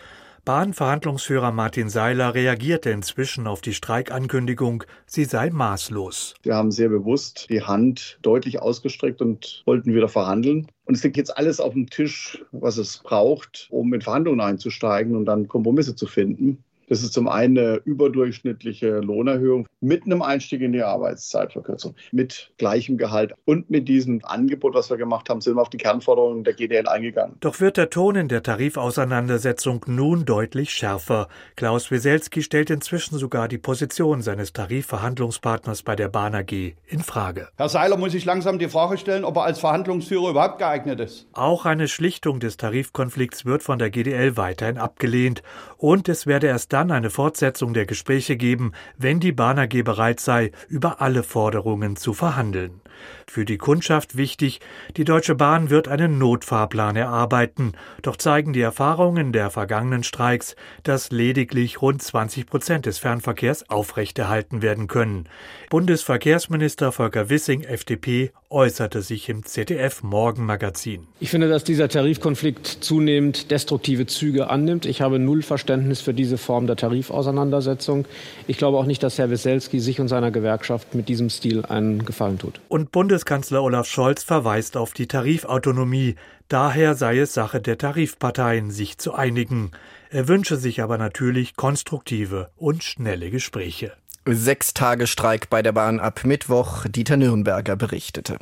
Bahnverhandlungsführer 0.45 1.51
Martin 1.51 1.89
Seiler 1.89 2.33
reagierte 2.33 2.89
inzwischen 2.89 3.47
auf 3.47 3.61
die 3.61 3.73
Streikankündigung, 3.73 4.83
sie 5.05 5.25
sei 5.25 5.49
maßlos. 5.49 6.35
Wir 6.43 6.55
haben 6.55 6.71
sehr 6.71 6.89
bewusst 6.89 7.47
die 7.49 7.61
Hand 7.61 8.19
deutlich 8.21 8.61
ausgestreckt 8.61 9.21
und 9.21 9.63
wollten 9.65 9.93
wieder 9.93 10.09
verhandeln. 10.09 10.67
Und 10.85 10.95
es 10.95 11.03
liegt 11.03 11.17
jetzt 11.17 11.37
alles 11.37 11.59
auf 11.59 11.73
dem 11.73 11.89
Tisch, 11.89 12.43
was 12.51 12.77
es 12.77 12.97
braucht, 12.97 13.67
um 13.69 13.93
in 13.93 14.01
Verhandlungen 14.01 14.41
einzusteigen 14.41 15.15
und 15.15 15.25
dann 15.25 15.47
Kompromisse 15.47 15.95
zu 15.95 16.07
finden. 16.07 16.63
Das 16.89 17.03
ist 17.03 17.13
zum 17.13 17.27
einen 17.27 17.39
eine 17.49 17.81
überdurchschnittliche 17.85 18.99
Lohnerhöhung 18.99 19.67
mit 19.79 20.05
einem 20.05 20.21
Einstieg 20.21 20.61
in 20.61 20.73
die 20.73 20.83
Arbeitszeitverkürzung, 20.83 21.95
mit 22.11 22.51
gleichem 22.57 22.97
Gehalt 22.97 23.33
und 23.45 23.69
mit 23.69 23.87
diesem 23.87 24.21
Angebot, 24.23 24.73
was 24.73 24.89
wir 24.89 24.97
gemacht 24.97 25.29
haben, 25.29 25.41
sind 25.41 25.55
wir 25.55 25.61
auf 25.61 25.69
die 25.69 25.77
Kernforderungen 25.77 26.43
der 26.43 26.53
GDL 26.53 26.87
eingegangen. 26.87 27.35
Doch 27.39 27.59
wird 27.59 27.77
der 27.77 27.89
Ton 27.89 28.15
in 28.15 28.27
der 28.27 28.43
Tarifauseinandersetzung 28.43 29.85
nun 29.87 30.25
deutlich 30.25 30.71
schärfer. 30.71 31.27
Klaus 31.55 31.91
Wieselski 31.91 32.41
stellt 32.41 32.69
inzwischen 32.69 33.17
sogar 33.17 33.47
die 33.47 33.57
Position 33.57 34.21
seines 34.21 34.53
Tarifverhandlungspartners 34.53 35.83
bei 35.83 35.95
der 35.95 36.09
Bahn 36.09 36.35
AG 36.35 36.51
in 36.87 36.99
Frage. 37.01 37.49
Herr 37.57 37.69
Seiler 37.69 37.97
muss 37.97 38.11
sich 38.11 38.25
langsam 38.25 38.59
die 38.59 38.67
Frage 38.67 38.97
stellen, 38.97 39.23
ob 39.23 39.37
er 39.37 39.43
als 39.43 39.59
Verhandlungsführer 39.59 40.31
überhaupt 40.31 40.57
geeignet 40.57 40.99
ist. 40.99 41.27
Auch 41.33 41.65
eine 41.65 41.87
Schlichtung 41.87 42.39
des 42.39 42.57
Tarifkonflikts 42.57 43.45
wird 43.45 43.63
von 43.63 43.79
der 43.79 43.89
GDL 43.89 44.37
weiterhin 44.37 44.77
abgelehnt 44.77 45.43
und 45.77 46.09
es 46.09 46.25
werde 46.27 46.47
erst 46.47 46.73
dann 46.73 46.78
eine 46.87 47.09
Fortsetzung 47.09 47.73
der 47.73 47.85
Gespräche 47.85 48.37
geben, 48.37 48.71
wenn 48.97 49.19
die 49.19 49.33
Bahn 49.33 49.59
AG 49.59 49.83
bereit 49.83 50.19
sei, 50.19 50.51
über 50.69 51.01
alle 51.01 51.23
Forderungen 51.23 51.95
zu 51.95 52.13
verhandeln. 52.13 52.81
Für 53.27 53.45
die 53.45 53.57
Kundschaft 53.57 54.17
wichtig, 54.17 54.59
die 54.97 55.05
Deutsche 55.05 55.35
Bahn 55.35 55.69
wird 55.69 55.87
einen 55.87 56.17
Notfahrplan 56.17 56.95
erarbeiten, 56.95 57.73
doch 58.01 58.17
zeigen 58.17 58.53
die 58.53 58.61
Erfahrungen 58.61 59.31
der 59.31 59.49
vergangenen 59.49 60.03
Streiks, 60.03 60.55
dass 60.83 61.11
lediglich 61.11 61.81
rund 61.81 62.01
20 62.01 62.45
Prozent 62.45 62.85
des 62.85 62.97
Fernverkehrs 62.97 63.69
aufrechterhalten 63.69 64.61
werden 64.61 64.87
können. 64.87 65.29
Bundesverkehrsminister 65.69 66.91
Volker 66.91 67.29
Wissing, 67.29 67.63
FDP, 67.63 68.31
äußerte 68.49 69.03
sich 69.03 69.29
im 69.29 69.45
ZDF 69.45 70.01
Morgenmagazin. 70.01 71.05
Ich 71.19 71.29
finde, 71.29 71.49
dass 71.49 71.63
dieser 71.63 71.87
Tarifkonflikt 71.87 72.65
zunehmend 72.65 73.51
destruktive 73.51 74.07
Züge 74.07 74.49
annimmt. 74.49 74.87
Ich 74.87 75.01
habe 75.01 75.19
null 75.19 75.43
Verständnis 75.43 76.01
für 76.01 76.15
diese 76.15 76.39
Form 76.39 76.65
der 76.65 76.75
Tarifauseinandersetzung. 76.75 78.05
Ich 78.47 78.57
glaube 78.57 78.79
auch 78.79 78.85
nicht, 78.85 79.03
dass 79.03 79.19
Herr 79.19 79.29
Wieselski 79.29 79.79
sich 79.79 79.99
und 79.99 80.07
seiner 80.07 80.31
Gewerkschaft 80.31 80.95
mit 80.95 81.09
diesem 81.09 81.29
Stil 81.29 81.63
einen 81.65 82.05
Gefallen 82.05 82.39
tut. 82.39 82.59
Und 82.69 82.88
Bundeskanzler 82.91 83.61
Olaf 83.61 83.87
Scholz 83.87 84.23
verweist 84.23 84.75
auf 84.75 84.93
die 84.93 85.07
Tarifautonomie. 85.07 86.15
Daher 86.47 86.95
sei 86.95 87.19
es 87.19 87.33
Sache 87.33 87.61
der 87.61 87.77
Tarifparteien, 87.77 88.71
sich 88.71 88.97
zu 88.97 89.13
einigen. 89.13 89.71
Er 90.09 90.27
wünsche 90.27 90.57
sich 90.57 90.81
aber 90.81 90.97
natürlich 90.97 91.55
konstruktive 91.55 92.49
und 92.55 92.83
schnelle 92.83 93.29
Gespräche. 93.29 93.93
Sechs 94.31 94.73
Tage 94.73 95.07
Streik 95.07 95.49
bei 95.49 95.61
der 95.61 95.71
Bahn 95.71 95.99
ab 95.99 96.21
Mittwoch, 96.23 96.85
Dieter 96.87 97.17
Nürnberger 97.17 97.75
berichtete. 97.75 98.37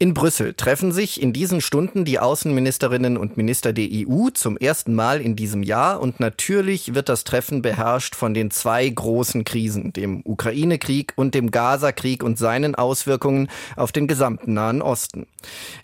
In 0.00 0.14
Brüssel 0.14 0.54
treffen 0.54 0.92
sich 0.92 1.20
in 1.20 1.32
diesen 1.32 1.60
Stunden 1.60 2.04
die 2.04 2.20
Außenministerinnen 2.20 3.16
und 3.16 3.36
Minister 3.36 3.72
der 3.72 3.88
EU 3.90 4.28
zum 4.32 4.56
ersten 4.56 4.94
Mal 4.94 5.20
in 5.20 5.34
diesem 5.34 5.64
Jahr 5.64 6.00
und 6.00 6.20
natürlich 6.20 6.94
wird 6.94 7.08
das 7.08 7.24
Treffen 7.24 7.62
beherrscht 7.62 8.14
von 8.14 8.32
den 8.32 8.52
zwei 8.52 8.88
großen 8.88 9.42
Krisen, 9.42 9.92
dem 9.92 10.22
Ukraine-Krieg 10.24 11.14
und 11.16 11.34
dem 11.34 11.50
Gaza-Krieg 11.50 12.22
und 12.22 12.38
seinen 12.38 12.76
Auswirkungen 12.76 13.48
auf 13.74 13.90
den 13.90 14.06
gesamten 14.06 14.54
Nahen 14.54 14.82
Osten. 14.82 15.26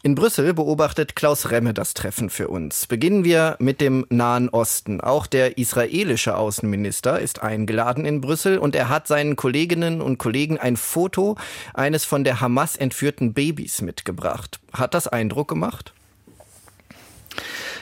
In 0.05 0.15
Brüssel 0.15 0.55
beobachtet 0.55 1.17
Klaus 1.17 1.51
Remme 1.51 1.75
das 1.75 1.95
Treffen 1.95 2.31
für 2.31 2.47
uns. 2.47 2.87
Beginnen 2.87 3.25
wir 3.25 3.57
mit 3.59 3.81
dem 3.81 4.07
Nahen 4.11 4.49
Osten. 4.49 5.01
Auch 5.01 5.27
der 5.27 5.59
israelische 5.59 6.37
Außenminister 6.37 7.19
ist 7.19 7.43
eingeladen 7.43 8.05
in 8.05 8.21
Brüssel 8.21 8.59
und 8.59 8.77
er 8.77 8.89
hat 8.89 9.09
seinen 9.25 9.37
Kolleginnen 9.37 10.03
und 10.03 10.19
Kollegen 10.19 10.59
ein 10.59 10.77
Foto 10.77 11.37
eines 11.73 12.05
von 12.05 12.25
der 12.25 12.41
Hamas 12.43 12.77
entführten 12.77 13.33
Babys 13.33 13.81
mitgebracht. 13.81 14.61
Hat 14.73 14.93
das 14.93 15.09
Eindruck 15.09 15.49
gemacht? 15.49 15.95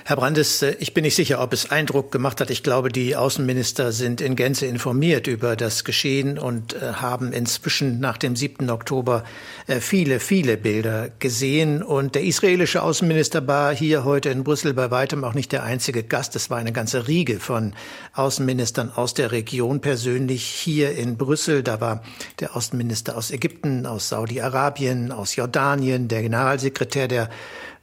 Herr 0.04 0.16
Brandes, 0.16 0.62
äh, 0.62 0.74
ich 0.80 0.94
bin 0.94 1.04
nicht 1.04 1.14
sicher, 1.14 1.40
ob 1.40 1.52
es 1.52 1.70
Eindruck 1.70 2.10
gemacht 2.10 2.40
hat. 2.40 2.50
Ich 2.50 2.64
glaube, 2.64 2.88
die 2.88 3.14
Außenminister 3.14 3.92
sind 3.92 4.20
in 4.20 4.34
Gänze 4.34 4.66
informiert 4.66 5.28
über 5.28 5.54
das 5.54 5.84
Geschehen 5.84 6.40
und 6.40 6.74
äh, 6.74 6.94
haben 6.94 7.32
inzwischen 7.32 8.00
nach 8.00 8.18
dem 8.18 8.34
7. 8.34 8.68
Oktober 8.70 9.22
äh, 9.68 9.78
viele, 9.78 10.18
viele 10.18 10.56
Bilder 10.56 11.10
gesehen. 11.20 11.84
Und 11.84 12.16
der 12.16 12.24
israelische 12.24 12.82
Außenminister 12.82 13.46
war 13.46 13.72
hier 13.72 14.02
heute 14.02 14.30
in 14.30 14.42
Brüssel 14.42 14.74
bei 14.74 14.90
weitem 14.90 15.22
auch 15.22 15.34
nicht 15.34 15.52
der 15.52 15.62
einzige 15.62 16.02
Gast. 16.02 16.34
Es 16.34 16.50
war 16.50 16.58
eine 16.58 16.72
ganze 16.72 17.06
Riege 17.06 17.38
von 17.38 17.72
Außenministern 18.14 18.90
aus 18.92 19.14
der 19.14 19.30
Region 19.30 19.80
persönlich 19.80 20.44
hier 20.44 20.96
in 20.96 21.16
Brüssel. 21.16 21.62
Da 21.62 21.80
war 21.80 22.02
der 22.40 22.56
Außenminister 22.56 23.16
aus 23.16 23.30
Ägypten, 23.30 23.86
aus 23.86 24.08
Saudi-Arabien, 24.08 25.12
aus 25.12 25.36
Jordanien, 25.36 26.08
der 26.08 26.22
Generalsekretär 26.22 27.06
der 27.06 27.30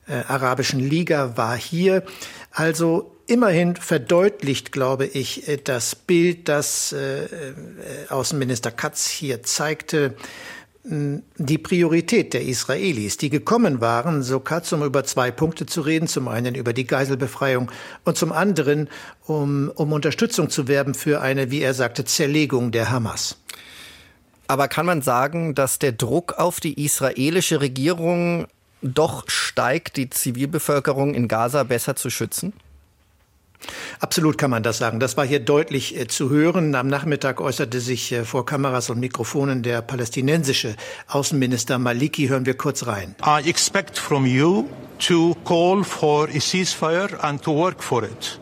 äh, 0.10 0.24
Arabischen 0.28 0.80
Liga 0.80 1.38
war 1.38 1.56
hier. 1.56 2.04
Also 2.52 3.16
Immerhin 3.30 3.76
verdeutlicht, 3.76 4.72
glaube 4.72 5.06
ich, 5.06 5.48
äh, 5.48 5.58
das 5.64 5.94
Bild, 5.94 6.50
das 6.50 6.94
äh, 6.94 7.26
äh, 7.26 7.28
Außenminister 8.10 8.72
Katz 8.72 9.08
hier 9.08 9.44
zeigte, 9.44 10.16
die 10.82 11.58
Priorität 11.60 12.34
der 12.34 12.42
Israelis, 12.42 13.18
die 13.18 13.30
gekommen 13.30 13.82
waren, 13.82 14.24
so 14.24 14.40
Katz, 14.40 14.72
um 14.72 14.82
über 14.82 15.04
zwei 15.04 15.30
Punkte 15.30 15.68
zu 15.68 15.82
reden. 15.82 16.08
Zum 16.08 16.28
einen 16.28 16.56
über 16.56 16.74
die 16.74 16.88
Geiselbefreiung 16.88 17.70
und 18.06 18.18
zum 18.18 18.32
anderen 18.32 18.90
um, 19.28 19.72
um 19.76 19.92
Unterstützung 19.92 20.50
zu 20.50 20.68
werben 20.68 20.96
für 20.96 21.22
eine, 21.22 21.52
wie 21.52 21.62
er 21.62 21.76
sagte, 21.76 22.06
Zerlegung 22.06 22.72
der 22.72 22.90
Hamas. 22.90 23.38
Aber 24.48 24.68
kann 24.68 24.88
man 24.88 25.04
sagen, 25.04 25.54
dass 25.54 25.78
der 25.78 25.92
Druck 25.92 26.34
auf 26.40 26.60
die 26.60 26.84
israelische 26.84 27.62
Regierung 27.62 28.48
doch 28.82 29.30
steigt, 29.30 29.98
die 29.98 30.10
Zivilbevölkerung 30.10 31.14
in 31.14 31.28
Gaza 31.28 31.64
besser 31.64 31.96
zu 31.96 32.10
schützen? 32.10 32.54
Absolut 34.00 34.38
kann 34.38 34.52
man 34.52 34.64
das 34.64 34.78
sagen. 34.78 35.00
Das 35.00 35.18
war 35.18 35.26
hier 35.26 35.42
deutlich 35.42 35.98
äh, 35.98 36.08
zu 36.08 36.30
hören. 36.30 36.76
Am 36.76 36.88
Nachmittag 36.88 37.42
äußerte 37.42 37.82
sich 37.82 38.12
äh, 38.12 38.24
vor 38.24 38.46
Kameras 38.46 38.90
und 38.90 39.00
Mikrofonen 39.00 39.64
der 39.64 39.82
palästinensische 39.82 40.76
Außenminister 41.08 41.78
Maliki. 41.78 42.28
Hören 42.28 42.46
wir 42.46 42.56
kurz 42.56 42.88
rein. 42.88 43.16
I 43.26 43.48
expect 43.50 43.98
from 43.98 44.26
you 44.26 44.70
to 45.00 45.36
call 45.44 45.84
for 45.84 46.30
a 46.30 46.40
ceasefire 46.40 47.22
and 47.22 47.42
to 47.44 47.54
work 47.54 47.84
for 47.84 48.04
it. 48.04 48.40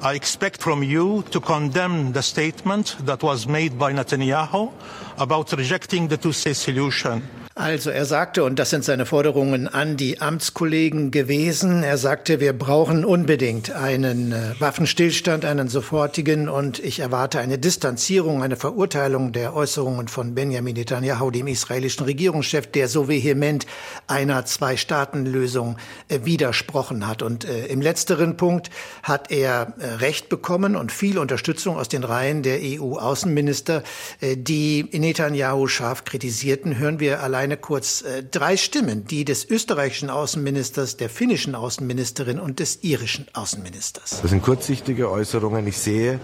I 0.00 0.14
expect 0.14 0.62
from 0.62 0.82
you 0.82 1.22
to 1.30 1.40
condemn 1.40 2.12
the 2.12 2.22
statement 2.22 2.98
that 3.06 3.22
was 3.22 3.48
made 3.48 3.78
by 3.78 3.92
Netanyahu 3.92 4.70
about 5.16 5.46
rejecting 5.56 6.08
the 6.08 6.16
two-state 6.16 6.56
solution. 6.56 7.22
Also 7.58 7.90
er 7.90 8.04
sagte, 8.04 8.44
und 8.44 8.60
das 8.60 8.70
sind 8.70 8.84
seine 8.84 9.04
Forderungen 9.04 9.66
an 9.66 9.96
die 9.96 10.20
Amtskollegen 10.20 11.10
gewesen, 11.10 11.82
er 11.82 11.98
sagte, 11.98 12.38
wir 12.38 12.52
brauchen 12.52 13.04
unbedingt 13.04 13.72
einen 13.72 14.30
äh, 14.30 14.54
Waffenstillstand, 14.60 15.44
einen 15.44 15.66
sofortigen, 15.66 16.48
und 16.48 16.78
ich 16.78 17.00
erwarte 17.00 17.40
eine 17.40 17.58
Distanzierung, 17.58 18.44
eine 18.44 18.54
Verurteilung 18.54 19.32
der 19.32 19.56
Äußerungen 19.56 20.06
von 20.06 20.36
Benjamin 20.36 20.76
Netanyahu, 20.76 21.32
dem 21.32 21.48
israelischen 21.48 22.04
Regierungschef, 22.04 22.68
der 22.68 22.86
so 22.86 23.08
vehement 23.08 23.66
einer 24.06 24.44
Zwei-Staaten-Lösung 24.44 25.78
äh, 26.06 26.20
widersprochen 26.22 27.08
hat. 27.08 27.22
Und 27.22 27.44
äh, 27.44 27.66
im 27.66 27.80
letzteren 27.80 28.36
Punkt 28.36 28.70
hat 29.02 29.32
er 29.32 29.74
Recht 29.98 30.28
bekommen 30.28 30.76
und 30.76 30.92
viel 30.92 31.18
Unterstützung 31.18 31.76
aus 31.76 31.88
den 31.88 32.04
Reihen 32.04 32.44
der 32.44 32.60
EU-Außenminister, 32.62 33.82
die 34.20 34.88
Netanyahu 34.92 35.66
scharf 35.66 36.04
kritisierten. 36.04 36.78
Hören 36.78 37.00
wir 37.00 37.20
allein 37.20 37.47
eine 37.48 37.56
kurz 37.56 38.02
äh, 38.02 38.22
drei 38.22 38.58
Stimmen, 38.58 39.06
die 39.06 39.24
des 39.24 39.48
österreichischen 39.48 40.10
Außenministers, 40.10 40.98
der 40.98 41.08
finnischen 41.08 41.54
Außenministerin 41.54 42.38
und 42.38 42.60
des 42.60 42.80
irischen 42.82 43.26
Außenministers. 43.32 44.20
Das 44.20 44.30
sind 44.30 44.42
kurzsichtige 44.42 45.10
Äußerungen. 45.10 45.66
Ich 45.66 45.78
sehe 45.78 46.20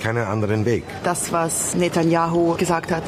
keinen 0.00 0.26
anderen 0.26 0.66
Weg. 0.66 0.84
Das, 1.02 1.32
was 1.32 1.74
Netanyahu 1.74 2.56
gesagt 2.58 2.92
hat, 2.92 3.02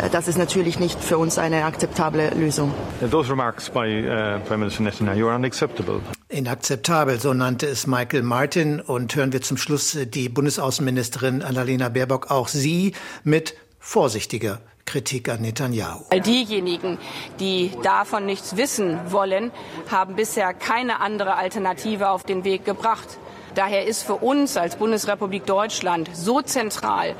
äh, 0.00 0.08
das 0.08 0.28
ist 0.28 0.38
natürlich 0.38 0.78
nicht 0.78 1.02
für 1.02 1.18
uns 1.18 1.36
eine 1.36 1.64
akzeptable 1.64 2.30
Lösung. 2.30 2.72
Those 3.10 3.28
remarks 3.28 3.68
by 3.68 3.80
uh, 3.80 4.38
Prime 4.46 4.58
Minister 4.58 4.84
Netanyahu 4.84 5.26
are 5.26 5.34
unacceptable. 5.34 6.00
Inakzeptabel, 6.28 7.18
so 7.18 7.34
nannte 7.34 7.66
es 7.66 7.88
Michael 7.88 8.22
Martin. 8.22 8.80
Und 8.80 9.16
hören 9.16 9.32
wir 9.32 9.42
zum 9.42 9.56
Schluss 9.56 9.98
die 10.14 10.28
Bundesaußenministerin 10.28 11.42
Annalena 11.42 11.88
Baerbock, 11.88 12.30
auch 12.30 12.46
sie 12.46 12.92
mit 13.24 13.56
vorsichtiger 13.80 14.60
Kritik 14.90 15.28
an 15.28 15.40
Netanyahu. 15.42 16.00
Diejenigen, 16.26 16.98
die 17.38 17.70
davon 17.84 18.26
nichts 18.26 18.56
wissen 18.56 18.98
wollen, 19.12 19.52
haben 19.88 20.16
bisher 20.16 20.52
keine 20.52 21.00
andere 21.00 21.36
Alternative 21.36 22.10
auf 22.10 22.24
den 22.24 22.42
Weg 22.42 22.64
gebracht. 22.64 23.06
Daher 23.54 23.86
ist 23.86 24.02
für 24.02 24.16
uns 24.16 24.56
als 24.56 24.74
Bundesrepublik 24.74 25.46
Deutschland 25.46 26.10
so 26.12 26.42
zentral, 26.42 27.14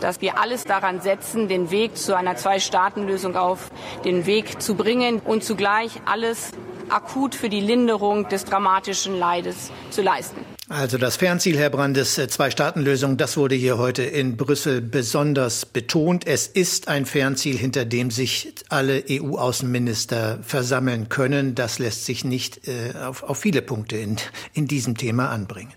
dass 0.00 0.20
wir 0.20 0.38
alles 0.38 0.62
daran 0.62 1.00
setzen, 1.00 1.48
den 1.48 1.72
Weg 1.72 1.96
zu 1.96 2.16
einer 2.16 2.36
Zwei-Staaten-Lösung 2.36 3.34
auf 3.36 3.70
den 4.04 4.26
Weg 4.26 4.62
zu 4.62 4.76
bringen 4.76 5.18
und 5.18 5.42
zugleich 5.42 6.00
alles 6.04 6.52
akut 6.88 7.34
für 7.34 7.48
die 7.48 7.60
Linderung 7.60 8.28
des 8.28 8.44
dramatischen 8.44 9.18
Leides 9.18 9.72
zu 9.90 10.02
leisten. 10.02 10.57
Also 10.70 10.98
das 10.98 11.16
Fernziel, 11.16 11.56
Herr 11.56 11.70
Brandes, 11.70 12.18
äh, 12.18 12.28
Zwei-Staaten-Lösung, 12.28 13.16
das 13.16 13.38
wurde 13.38 13.54
hier 13.54 13.78
heute 13.78 14.02
in 14.02 14.36
Brüssel 14.36 14.82
besonders 14.82 15.64
betont. 15.64 16.26
Es 16.26 16.46
ist 16.46 16.88
ein 16.88 17.06
Fernziel, 17.06 17.56
hinter 17.56 17.86
dem 17.86 18.10
sich 18.10 18.52
alle 18.68 19.02
EU-Außenminister 19.08 20.40
versammeln 20.42 21.08
können. 21.08 21.54
Das 21.54 21.78
lässt 21.78 22.04
sich 22.04 22.22
nicht 22.22 22.68
äh, 22.68 22.92
auf, 22.98 23.22
auf 23.22 23.38
viele 23.38 23.62
Punkte 23.62 23.96
in, 23.96 24.16
in 24.52 24.66
diesem 24.66 24.98
Thema 24.98 25.30
anbringen. 25.30 25.72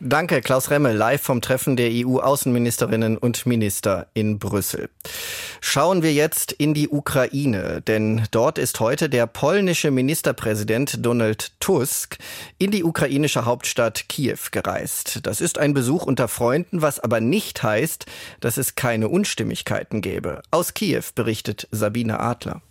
Danke, 0.00 0.40
Klaus 0.40 0.70
Remmel, 0.70 0.96
live 0.96 1.22
vom 1.22 1.40
Treffen 1.40 1.76
der 1.76 1.90
EU-Außenministerinnen 1.92 3.16
und 3.16 3.46
Minister 3.46 4.06
in 4.14 4.38
Brüssel. 4.38 4.88
Schauen 5.60 6.02
wir 6.02 6.12
jetzt 6.12 6.52
in 6.52 6.74
die 6.74 6.88
Ukraine, 6.88 7.82
denn 7.82 8.26
dort 8.30 8.58
ist 8.58 8.80
heute 8.80 9.08
der 9.08 9.26
polnische 9.26 9.90
Ministerpräsident 9.90 11.04
Donald 11.04 11.52
Tusk 11.60 12.18
in 12.58 12.70
die 12.70 12.84
ukrainische 12.84 13.44
Hauptstadt 13.44 14.08
Kiew 14.08 14.38
gereist. 14.50 15.20
Das 15.26 15.40
ist 15.40 15.58
ein 15.58 15.74
Besuch 15.74 16.06
unter 16.06 16.28
Freunden, 16.28 16.82
was 16.82 16.98
aber 17.00 17.20
nicht 17.20 17.62
heißt, 17.62 18.06
dass 18.40 18.56
es 18.56 18.74
keine 18.74 19.08
Unstimmigkeiten 19.08 20.00
gäbe. 20.00 20.42
Aus 20.50 20.74
Kiew 20.74 21.04
berichtet 21.14 21.68
Sabine 21.70 22.20
Adler. 22.20 22.62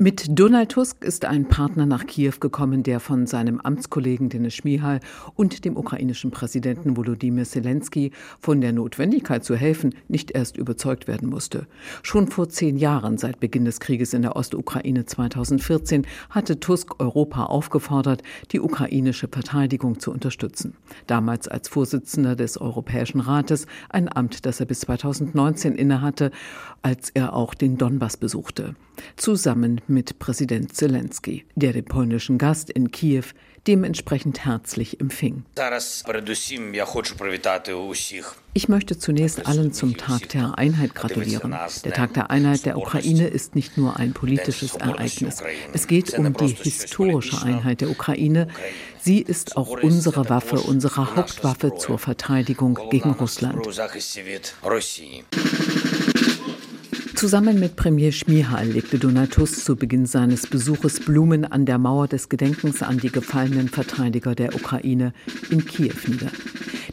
Mit 0.00 0.38
Donald 0.38 0.70
Tusk 0.70 1.02
ist 1.02 1.24
ein 1.24 1.48
Partner 1.48 1.84
nach 1.84 2.06
Kiew 2.06 2.34
gekommen, 2.38 2.84
der 2.84 3.00
von 3.00 3.26
seinem 3.26 3.60
Amtskollegen 3.60 4.28
Denis 4.28 4.54
Schmihal 4.54 5.00
und 5.34 5.64
dem 5.64 5.76
ukrainischen 5.76 6.30
Präsidenten 6.30 6.96
Volodymyr 6.96 7.44
Zelensky 7.44 8.12
von 8.38 8.60
der 8.60 8.72
Notwendigkeit 8.72 9.44
zu 9.44 9.56
helfen 9.56 9.96
nicht 10.06 10.30
erst 10.30 10.56
überzeugt 10.56 11.08
werden 11.08 11.28
musste. 11.28 11.66
Schon 12.04 12.28
vor 12.28 12.48
zehn 12.48 12.76
Jahren, 12.76 13.18
seit 13.18 13.40
Beginn 13.40 13.64
des 13.64 13.80
Krieges 13.80 14.14
in 14.14 14.22
der 14.22 14.36
Ostukraine 14.36 15.04
2014, 15.04 16.06
hatte 16.30 16.60
Tusk 16.60 17.00
Europa 17.00 17.46
aufgefordert, 17.46 18.22
die 18.52 18.60
ukrainische 18.60 19.26
Verteidigung 19.26 19.98
zu 19.98 20.12
unterstützen. 20.12 20.76
Damals 21.08 21.48
als 21.48 21.66
Vorsitzender 21.66 22.36
des 22.36 22.56
Europäischen 22.60 23.18
Rates, 23.18 23.66
ein 23.88 24.08
Amt, 24.08 24.46
das 24.46 24.60
er 24.60 24.66
bis 24.66 24.78
2019 24.78 25.74
innehatte, 25.74 26.30
als 26.82 27.10
er 27.10 27.32
auch 27.32 27.54
den 27.54 27.78
Donbass 27.78 28.16
besuchte. 28.16 28.76
Zusammen 29.16 29.80
mit 29.88 30.18
Präsident 30.18 30.74
Zelensky, 30.74 31.44
der 31.54 31.72
den 31.72 31.84
polnischen 31.84 32.38
Gast 32.38 32.70
in 32.70 32.90
Kiew 32.90 33.24
dementsprechend 33.66 34.44
herzlich 34.44 35.00
empfing. 35.00 35.44
Ich 38.54 38.68
möchte 38.68 38.98
zunächst 38.98 39.46
allen 39.46 39.72
zum 39.72 39.96
Tag 39.96 40.28
der 40.30 40.58
Einheit 40.58 40.94
gratulieren. 40.94 41.54
Der 41.84 41.92
Tag 41.92 42.14
der 42.14 42.30
Einheit 42.30 42.64
der 42.64 42.78
Ukraine 42.78 43.28
ist 43.28 43.54
nicht 43.54 43.76
nur 43.76 43.96
ein 43.96 44.14
politisches 44.14 44.74
Ereignis. 44.74 45.42
Es 45.72 45.86
geht 45.86 46.18
um 46.18 46.32
die 46.32 46.48
historische 46.48 47.42
Einheit 47.42 47.82
der 47.82 47.90
Ukraine. 47.90 48.48
Sie 49.00 49.20
ist 49.20 49.56
auch 49.56 49.82
unsere 49.82 50.28
Waffe, 50.28 50.60
unsere 50.60 51.14
Hauptwaffe 51.14 51.76
zur 51.76 51.98
Verteidigung 51.98 52.78
gegen 52.90 53.10
Russland. 53.12 53.66
Zusammen 57.18 57.58
mit 57.58 57.74
Premier 57.74 58.12
Schmihal 58.12 58.68
legte 58.68 58.96
Donald 58.96 59.32
Tusk 59.32 59.64
zu 59.64 59.74
Beginn 59.74 60.06
seines 60.06 60.46
Besuches 60.46 61.00
Blumen 61.00 61.44
an 61.44 61.66
der 61.66 61.76
Mauer 61.76 62.06
des 62.06 62.28
Gedenkens 62.28 62.80
an 62.80 62.98
die 62.98 63.10
gefallenen 63.10 63.68
Verteidiger 63.68 64.36
der 64.36 64.54
Ukraine 64.54 65.12
in 65.50 65.66
Kiew 65.66 65.96
nieder. 66.06 66.30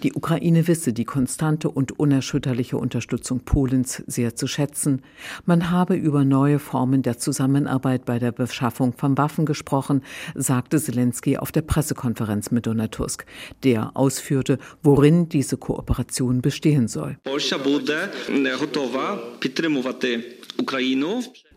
Die 0.06 0.14
Ukraine 0.14 0.68
wisse 0.68 0.94
die 0.94 1.04
konstante 1.04 1.68
und 1.68 1.98
unerschütterliche 1.98 2.78
Unterstützung 2.78 3.40
Polens 3.40 4.04
sehr 4.06 4.36
zu 4.36 4.46
schätzen. 4.46 5.02
Man 5.48 5.72
habe 5.72 5.96
über 5.96 6.24
neue 6.24 6.60
Formen 6.60 7.02
der 7.02 7.18
Zusammenarbeit 7.18 8.06
bei 8.06 8.20
der 8.20 8.32
Beschaffung 8.32 8.94
von 8.94 9.18
Waffen 9.18 9.48
gesprochen, 9.48 10.04
sagte 10.36 10.80
Zelensky 10.80 11.40
auf 11.40 11.52
der 11.52 11.64
Pressekonferenz 11.64 12.52
mit 12.52 12.68
Donald 12.68 12.92
Tusk, 12.92 13.26
der 13.64 13.98
ausführte, 13.98 14.60
worin 14.84 15.28
diese 15.28 15.58
Kooperation 15.58 16.44
bestehen 16.44 16.88
soll. 16.88 17.18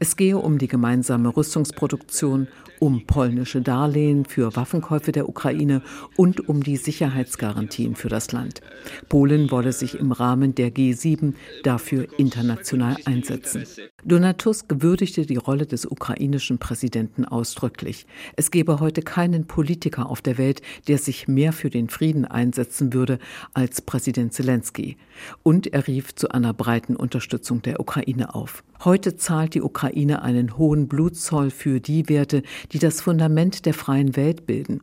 Es 0.01 0.17
gehe 0.17 0.39
um 0.39 0.59
die 0.59 0.69
gemeinsame 0.69 1.37
Rüstungsproduktion, 1.37 2.49
um 2.79 3.07
polnische 3.07 3.61
Darlehen 3.61 4.25
für 4.25 4.55
Waffenkäufe 4.55 5.13
der 5.13 5.29
Ukraine 5.29 5.83
und 6.17 6.49
um 6.49 6.63
die 6.63 6.77
Sicherheitsgarantien 6.77 7.97
für 7.97 8.09
das 8.09 8.33
Land. 8.33 8.61
Polen 9.09 9.51
wolle 9.51 9.73
sich 9.73 9.99
im 9.99 10.13
Rahmen 10.13 10.55
der 10.55 10.71
G7 10.71 11.35
dafür 11.65 12.07
international 12.19 12.97
einsetzen. 13.05 13.65
Donald 14.05 14.39
Tusk 14.39 14.67
würdigte 14.79 15.27
die 15.27 15.37
Rolle 15.37 15.67
des 15.67 15.87
ukrainischen 15.87 16.59
Präsidenten 16.59 17.25
ausdrücklich. 17.25 18.07
Es 18.37 18.51
gebe 18.51 18.81
heute 18.81 19.03
keinen 19.03 19.47
Politiker 19.47 20.09
auf 20.09 20.23
der 20.23 20.39
Welt, 20.39 20.63
der 20.87 20.99
sich 20.99 21.27
mehr 21.27 21.53
für 21.53 21.71
den 21.71 21.89
Frieden 21.89 22.25
einsetzen 22.25 22.93
würde 22.93 23.19
als 23.55 23.83
Präsident 23.83 24.33
Zelensky. 24.33 24.97
Und 25.43 25.67
er 25.73 25.89
rief 25.89 26.15
zu 26.15 26.31
einer 26.31 26.55
breiten 26.55 26.95
Unterstützung 26.95 27.63
der 27.63 27.81
Ukraine 27.81 28.35
auf. 28.35 28.63
Heute 28.85 29.17
zahlt 29.17 29.55
die 29.55 29.63
Ukraine 29.63 30.23
einen 30.23 30.57
hohen 30.57 30.87
Blutzoll 30.87 31.51
für 31.51 31.81
die 31.81 32.09
Werte, 32.09 32.43
die 32.73 32.79
das 32.79 33.01
Fundament 33.01 33.67
der 33.67 33.75
freien 33.75 34.15
Welt 34.15 34.47
bilden. 34.47 34.81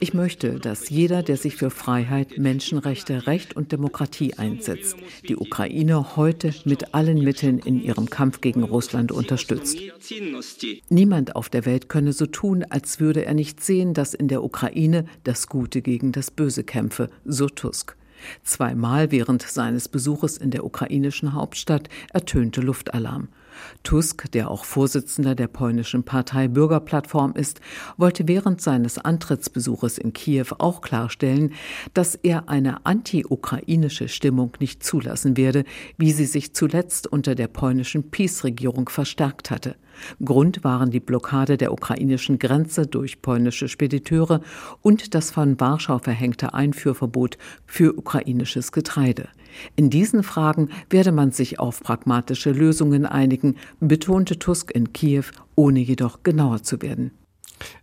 Ich 0.00 0.14
möchte, 0.14 0.60
dass 0.60 0.88
jeder, 0.88 1.22
der 1.24 1.36
sich 1.36 1.56
für 1.56 1.70
Freiheit, 1.70 2.38
Menschenrechte, 2.38 3.26
Recht 3.26 3.56
und 3.56 3.72
Demokratie 3.72 4.34
einsetzt, 4.34 4.96
die 5.28 5.36
Ukraine 5.36 6.16
heute 6.16 6.54
mit 6.64 6.94
allen 6.94 7.18
Mitteln 7.22 7.58
in 7.58 7.82
ihrem 7.82 8.08
Kampf 8.08 8.40
gegen 8.40 8.62
Russland 8.62 9.10
unterstützt. 9.10 9.78
Niemand 10.88 11.34
auf 11.34 11.48
der 11.48 11.66
Welt 11.66 11.88
könne 11.88 12.12
so 12.12 12.26
tun, 12.26 12.64
als 12.68 13.00
würde 13.00 13.24
er 13.24 13.34
nicht 13.34 13.64
sehen, 13.64 13.94
dass 13.94 14.14
in 14.14 14.28
der 14.28 14.44
Ukraine 14.44 15.06
das 15.24 15.48
Gute 15.48 15.82
gegen 15.82 16.12
das 16.12 16.30
Böse 16.30 16.62
kämpfe, 16.62 17.10
so 17.24 17.48
Tusk. 17.48 17.96
Zweimal 18.42 19.10
während 19.10 19.42
seines 19.42 19.88
Besuches 19.88 20.36
in 20.36 20.50
der 20.50 20.64
ukrainischen 20.64 21.32
Hauptstadt 21.32 21.88
ertönte 22.12 22.60
Luftalarm. 22.60 23.28
Tusk, 23.82 24.30
der 24.32 24.50
auch 24.50 24.64
Vorsitzender 24.64 25.34
der 25.34 25.48
polnischen 25.48 26.04
Partei 26.04 26.48
Bürgerplattform 26.48 27.34
ist, 27.34 27.60
wollte 27.96 28.28
während 28.28 28.60
seines 28.60 28.98
Antrittsbesuches 28.98 29.98
in 29.98 30.12
Kiew 30.12 30.46
auch 30.58 30.80
klarstellen, 30.80 31.52
dass 31.94 32.14
er 32.14 32.48
eine 32.48 32.84
anti-ukrainische 32.84 34.08
Stimmung 34.08 34.52
nicht 34.60 34.82
zulassen 34.82 35.36
werde, 35.36 35.64
wie 35.96 36.12
sie 36.12 36.26
sich 36.26 36.54
zuletzt 36.54 37.06
unter 37.06 37.34
der 37.34 37.48
polnischen 37.48 38.10
Peace-Regierung 38.10 38.88
verstärkt 38.88 39.50
hatte. 39.50 39.76
Grund 40.24 40.64
waren 40.64 40.90
die 40.90 41.00
Blockade 41.00 41.56
der 41.56 41.72
ukrainischen 41.72 42.38
Grenze 42.38 42.86
durch 42.86 43.22
polnische 43.22 43.68
Spediteure 43.68 44.40
und 44.82 45.14
das 45.14 45.30
von 45.30 45.58
Warschau 45.60 45.98
verhängte 45.98 46.54
Einfuhrverbot 46.54 47.38
für 47.66 47.96
ukrainisches 47.96 48.72
Getreide. 48.72 49.28
In 49.74 49.90
diesen 49.90 50.22
Fragen 50.22 50.68
werde 50.90 51.12
man 51.12 51.30
sich 51.32 51.58
auf 51.58 51.80
pragmatische 51.80 52.52
Lösungen 52.52 53.06
einigen, 53.06 53.56
betonte 53.80 54.38
Tusk 54.38 54.70
in 54.70 54.92
Kiew, 54.92 55.24
ohne 55.54 55.80
jedoch 55.80 56.22
genauer 56.22 56.62
zu 56.62 56.82
werden. 56.82 57.12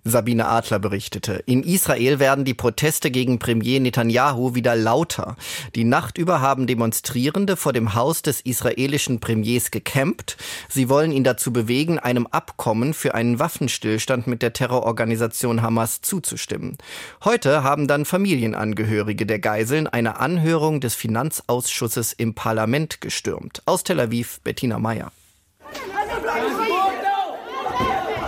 Sabine 0.04 0.48
Adler 0.48 0.80
berichtete. 0.80 1.44
In 1.46 1.64
Israel 1.64 2.20
werden 2.20 2.46
die 2.46 2.54
Proteste 2.54 3.10
gegen 3.10 3.40
Premier 3.40 3.80
Netanyahu 3.80 4.54
wieder 4.54 4.76
lauter. 4.76 5.38
Die 5.76 5.86
Nacht 5.86 6.18
über 6.18 6.42
haben 6.42 6.68
Demonstrierende 6.68 7.56
vor 7.56 7.74
dem 7.74 7.96
Haus 7.96 8.22
des 8.22 8.42
israelischen 8.42 9.20
Premiers 9.20 9.72
gecampt. 9.72 10.38
Sie 10.70 10.90
wollen 10.90 11.12
ihn 11.12 11.24
dazu 11.24 11.54
bewegen, 11.54 12.00
einem 12.00 12.28
Abkommen 12.28 12.94
für 12.94 13.16
einen 13.16 13.40
Waffenstillstand 13.40 14.28
mit 14.28 14.42
der 14.42 14.54
Terrororganisation 14.54 15.62
Hamas 15.62 16.02
zuzustimmen. 16.02 16.78
Heute 17.24 17.64
haben 17.64 17.88
dann 17.88 18.06
Familienangehörige 18.06 19.26
der 19.26 19.40
Geiseln 19.40 19.88
eine 19.88 20.20
Anhörung 20.20 20.82
des 20.82 20.96
Finanzausschusses 20.96 22.14
im 22.14 22.36
Parlament 22.36 23.00
gestürmt. 23.00 23.62
Aus 23.66 23.84
Tel 23.84 24.00
Aviv 24.00 24.42
Bettina 24.44 24.80
Meyer. 24.80 25.12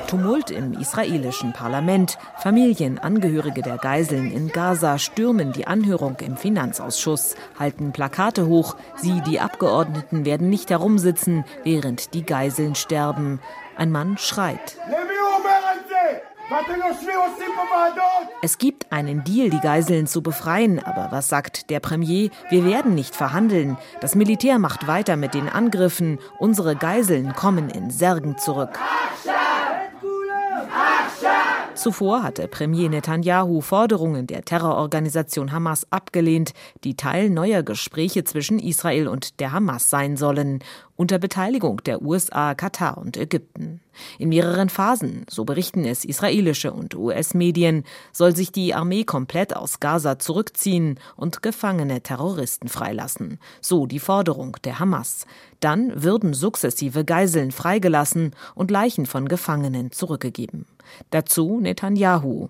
Tumult 0.08 0.52
im 0.52 0.74
israelischen 0.74 1.54
Parlament. 1.54 2.18
Familien, 2.38 3.00
Angehörige 3.00 3.62
der 3.62 3.78
Geiseln 3.78 4.32
in 4.32 4.50
Gaza 4.50 5.00
stürmen 5.00 5.52
die 5.52 5.68
Anhörung 5.68 6.18
im 6.20 6.38
Finanzausschuss, 6.38 7.36
halten 7.60 7.92
Plakate 7.92 8.46
hoch. 8.48 8.76
Sie, 8.96 9.22
die 9.22 9.40
Abgeordneten, 9.40 10.26
werden 10.26 10.50
nicht 10.50 10.70
herumsitzen, 10.70 11.44
während 11.64 12.14
die 12.14 12.24
Geiseln 12.24 12.76
sterben. 12.76 13.40
Ein 13.76 13.92
Mann 13.92 14.18
schreit. 14.18 14.78
Es 18.42 18.58
gibt 18.60 18.92
einen 18.92 19.24
Deal, 19.24 19.50
die 19.50 19.60
Geiseln 19.60 20.06
zu 20.06 20.22
befreien, 20.22 20.80
aber 20.80 21.12
was 21.12 21.28
sagt 21.28 21.70
der 21.72 21.80
Premier? 21.80 22.30
Wir 22.50 22.66
werden 22.66 22.94
nicht 22.94 23.16
verhandeln. 23.16 23.78
Das 24.02 24.14
Militär 24.14 24.60
macht 24.60 24.88
weiter 24.88 25.18
mit 25.18 25.34
den 25.34 25.50
Angriffen. 25.50 26.20
Unsere 26.38 26.76
Geiseln 26.76 27.34
kommen 27.34 27.70
in 27.70 27.90
Särgen 27.90 28.38
zurück. 28.38 28.80
Zuvor 31.86 32.24
hatte 32.24 32.48
Premier 32.48 32.90
Netanyahu 32.90 33.62
Forderungen 33.62 34.26
der 34.26 34.44
Terrororganisation 34.44 35.52
Hamas 35.52 35.86
abgelehnt, 35.92 36.54
die 36.84 36.98
Teil 36.98 37.30
neuer 37.30 37.62
Gespräche 37.62 38.24
zwischen 38.24 38.58
Israel 38.58 39.08
und 39.08 39.40
der 39.40 39.52
Hamas 39.52 39.92
sein 39.92 40.18
sollen, 40.18 40.64
unter 40.96 41.20
Beteiligung 41.20 41.84
der 41.84 42.02
USA, 42.02 42.56
Katar 42.56 42.98
und 42.98 43.18
Ägypten. 43.18 43.82
In 44.18 44.30
mehreren 44.30 44.70
Phasen, 44.70 45.28
so 45.30 45.46
berichten 45.46 45.86
es 45.86 46.06
israelische 46.06 46.74
und 46.74 46.96
US-Medien, 46.96 47.84
soll 48.12 48.36
sich 48.36 48.52
die 48.52 48.74
Armee 48.74 49.04
komplett 49.04 49.56
aus 49.56 49.80
Gaza 49.80 50.18
zurückziehen 50.18 51.00
und 51.16 51.44
gefangene 51.44 52.02
Terroristen 52.02 52.68
freilassen. 52.68 53.38
So 53.62 53.86
die 53.86 54.00
Forderung 54.00 54.58
der 54.64 54.80
Hamas. 54.80 55.28
Dann 55.60 56.04
würden 56.04 56.34
sukzessive 56.34 57.06
Geiseln 57.06 57.52
freigelassen 57.52 58.32
und 58.56 58.72
Leichen 58.72 59.06
von 59.06 59.28
Gefangenen 59.28 59.92
zurückgegeben. 59.92 60.66
Dazu 61.12 61.60
Netanyahu. 61.62 62.50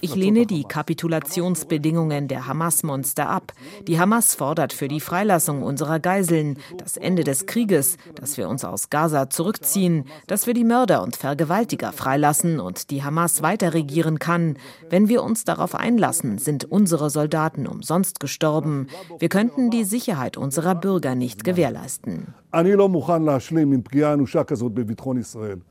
Ich 0.00 0.16
lehne 0.16 0.46
die 0.46 0.64
Kapitulationsbedingungen 0.64 2.26
der 2.26 2.48
Hamas-Monster 2.48 3.28
ab. 3.28 3.52
Die 3.86 4.00
Hamas 4.00 4.34
fordert 4.34 4.72
für 4.72 4.88
die 4.88 4.98
Freilassung 4.98 5.62
unserer 5.62 6.00
Geiseln, 6.00 6.58
das 6.76 6.96
Ende 6.96 7.22
des 7.22 7.46
Krieges, 7.46 7.98
dass 8.16 8.36
wir 8.36 8.48
uns 8.48 8.64
aus 8.64 8.90
Gaza 8.90 9.30
zurückziehen, 9.30 10.06
dass 10.26 10.48
wir 10.48 10.54
die 10.54 10.64
Mörder 10.64 11.04
und 11.04 11.14
Vergewaltiger 11.14 11.92
freilassen 11.92 12.58
und 12.58 12.90
die 12.90 13.04
Hamas 13.04 13.42
weiter 13.42 13.74
regieren 13.74 14.18
kann. 14.18 14.56
Wenn 14.88 15.08
wir 15.08 15.22
uns 15.22 15.44
darauf 15.44 15.76
einlassen, 15.76 16.38
sind 16.38 16.64
unsere 16.64 17.10
Soldaten 17.10 17.68
umsonst 17.68 18.18
gestorben. 18.18 18.88
Wir 19.20 19.28
könnten 19.28 19.70
die 19.70 19.84
Sicherheit 19.84 20.36
unserer 20.36 20.74
Bürger 20.74 21.14
nicht 21.14 21.44
gewährleisten. 21.44 22.34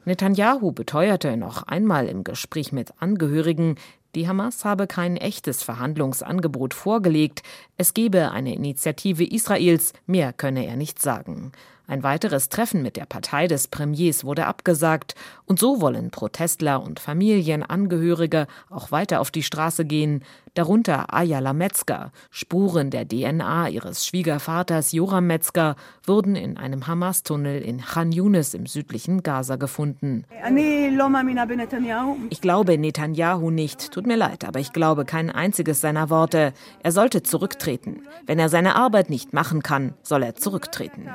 Netanyahu 0.06 0.72
beteuerte 0.72 1.36
noch 1.36 1.64
einmal 1.64 2.08
im 2.08 2.24
Gespräch 2.24 2.72
mit 2.72 2.94
Angehörigen, 3.10 3.76
die 4.13 4.28
Hamas 4.28 4.65
habe 4.65 4.86
kein 4.86 5.17
echtes 5.17 5.63
Verhandlungsangebot 5.63 6.76
vorgelegt, 6.76 7.41
es 7.76 7.95
gebe 7.95 8.32
eine 8.32 8.54
Initiative 8.54 9.24
Israels, 9.24 9.93
mehr 10.06 10.32
könne 10.32 10.67
er 10.67 10.76
nicht 10.76 11.02
sagen. 11.02 11.52
Ein 11.89 12.04
weiteres 12.04 12.49
Treffen 12.49 12.84
mit 12.84 12.97
der 12.97 13.08
Partei 13.08 13.47
des 13.47 13.67
Premiers 13.67 14.23
wurde 14.23 14.45
abgesagt, 14.45 15.15
und 15.47 15.58
so 15.58 15.82
wollen 15.82 16.12
Protestler 16.12 16.84
und 16.84 16.99
Familienangehörige 16.99 18.45
auch 18.69 18.91
weiter 18.91 19.19
auf 19.19 19.32
die 19.32 19.41
Straße 19.41 19.86
gehen, 19.86 20.23
darunter 20.54 21.12
Ayala 21.13 21.54
Metzger. 21.54 22.12
Spuren 22.30 22.91
der 22.91 23.08
DNA 23.08 23.69
ihres 23.69 24.06
Schwiegervaters 24.06 24.91
Joram 24.91 25.25
Metzger 25.25 25.75
wurden 26.06 26.36
in 26.36 26.58
einem 26.58 26.86
Hamas-Tunnel 26.86 27.62
in 27.62 27.82
Khan 27.82 28.12
Yunis 28.12 28.54
im 28.54 28.67
südlichen 28.67 29.23
Gaza 29.23 29.56
gefunden. 29.56 30.25
Ich 32.30 32.41
glaube 32.41 32.78
Netanyahu 32.78 33.49
nicht. 33.52 33.91
Tut 33.91 34.06
mir 34.06 34.17
leid, 34.17 34.45
aber 34.45 34.60
ich 34.60 34.73
glaube 34.73 35.06
kein 35.06 35.30
einziges 35.30 35.82
seiner 35.82 36.10
Worte. 36.10 36.54
Er 36.84 36.91
sollte 36.91 37.23
zurücktreten. 37.23 38.04
Wenn 38.25 38.38
er 38.38 38.49
seine 38.49 38.75
Arbeit 38.75 39.10
nicht 39.10 39.34
machen 39.34 39.63
kann, 39.63 39.93
soll 40.04 40.23
er 40.23 40.36
zurücktreten. 40.36 41.08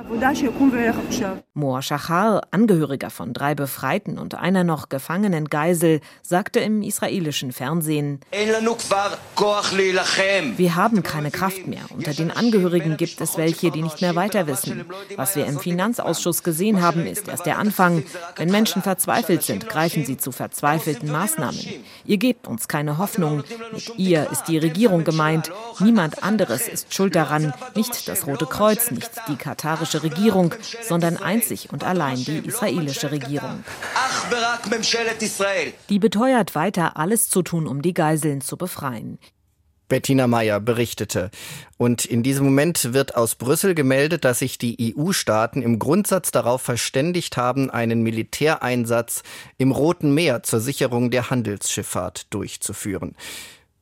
Moa 1.55 1.83
Shachar, 1.83 2.43
Angehöriger 2.51 3.11
von 3.11 3.33
drei 3.33 3.55
Befreiten 3.55 4.19
und 4.19 4.35
einer 4.35 4.65
noch 4.65 4.89
gefangenen 4.89 5.49
Geisel, 5.49 6.01
sagte 6.23 6.61
im 6.61 6.83
israelischen 6.83 7.53
Fernsehen, 7.53 8.21
wir 10.57 10.77
haben 10.77 11.03
keine 11.03 11.31
Kraft 11.31 11.67
mehr. 11.67 11.83
Unter 11.91 12.13
den 12.13 12.31
Angehörigen 12.31 12.97
gibt 12.97 13.21
es 13.21 13.37
welche, 13.37 13.71
die 13.71 13.83
nicht 13.83 14.01
mehr 14.01 14.17
weiter 14.17 14.47
wissen. 14.47 14.85
Was 15.17 15.37
wir 15.37 15.47
im 15.47 15.59
Finanzausschuss 15.59 16.43
gesehen 16.43 16.83
haben, 16.83 17.07
ist 17.07 17.29
erst 17.29 17.47
der 17.47 17.59
Anfang. 17.59 18.03
Wenn 18.37 18.51
Menschen 18.51 18.83
verzweifelt 18.83 19.43
sind, 19.43 19.69
greifen 19.69 20.05
sie 20.05 20.17
zu 20.17 20.33
verzweifelten 20.33 21.11
Maßnahmen. 21.11 21.61
Ihr 22.05 22.17
gebt 22.17 22.47
uns 22.47 22.69
keine 22.69 22.99
Hoffnung. 22.99 23.45
Mit 23.73 23.93
ihr 23.99 24.31
ist 24.31 24.45
die 24.45 24.59
Regierung 24.59 25.05
gemeint. 25.05 25.53
Niemand 25.81 26.23
anderes 26.23 26.69
ist 26.69 26.95
schuld 26.95 27.15
daran. 27.15 27.53
Nicht 27.75 28.09
das 28.09 28.27
Rote 28.27 28.47
Kreuz, 28.47 28.91
nicht 28.91 29.11
die 29.29 29.37
katarische 29.37 30.03
Regierung, 30.03 30.54
sondern 30.83 31.17
einzig 31.17 31.69
und 31.73 31.85
allein 31.85 32.17
die 32.17 32.39
israelische 32.39 33.11
Regierung. 33.11 33.65
Die 35.89 35.99
beteuert 35.99 36.55
weiter, 36.55 36.97
alles 36.97 37.29
zu 37.29 37.43
tun, 37.43 37.67
um 37.67 37.83
die 37.83 37.95
Geiseln 37.95 38.41
zu 38.41 38.57
befreien. 38.57 39.19
Bettina 39.89 40.27
Meyer 40.27 40.61
berichtete. 40.61 41.31
Und 41.77 42.05
in 42.05 42.23
diesem 42.23 42.47
Moment 42.47 42.95
wird 42.95 43.17
aus 43.17 43.35
Brüssel 43.35 43.75
gemeldet, 43.75 44.25
dass 44.25 44.39
sich 44.39 44.59
die 44.59 44.95
EU-Staaten 44.97 45.63
im 45.63 45.79
Grundsatz 45.79 46.31
darauf 46.31 46.63
verständigt 46.63 47.37
haben, 47.37 47.71
einen 47.71 48.03
Militäreinsatz 48.03 49.23
im 49.59 49.73
Roten 49.73 50.15
Meer 50.15 50.43
zur 50.43 50.61
Sicherung 50.61 51.11
der 51.11 51.31
Handelsschifffahrt 51.31 52.33
durchzuführen. 52.33 53.15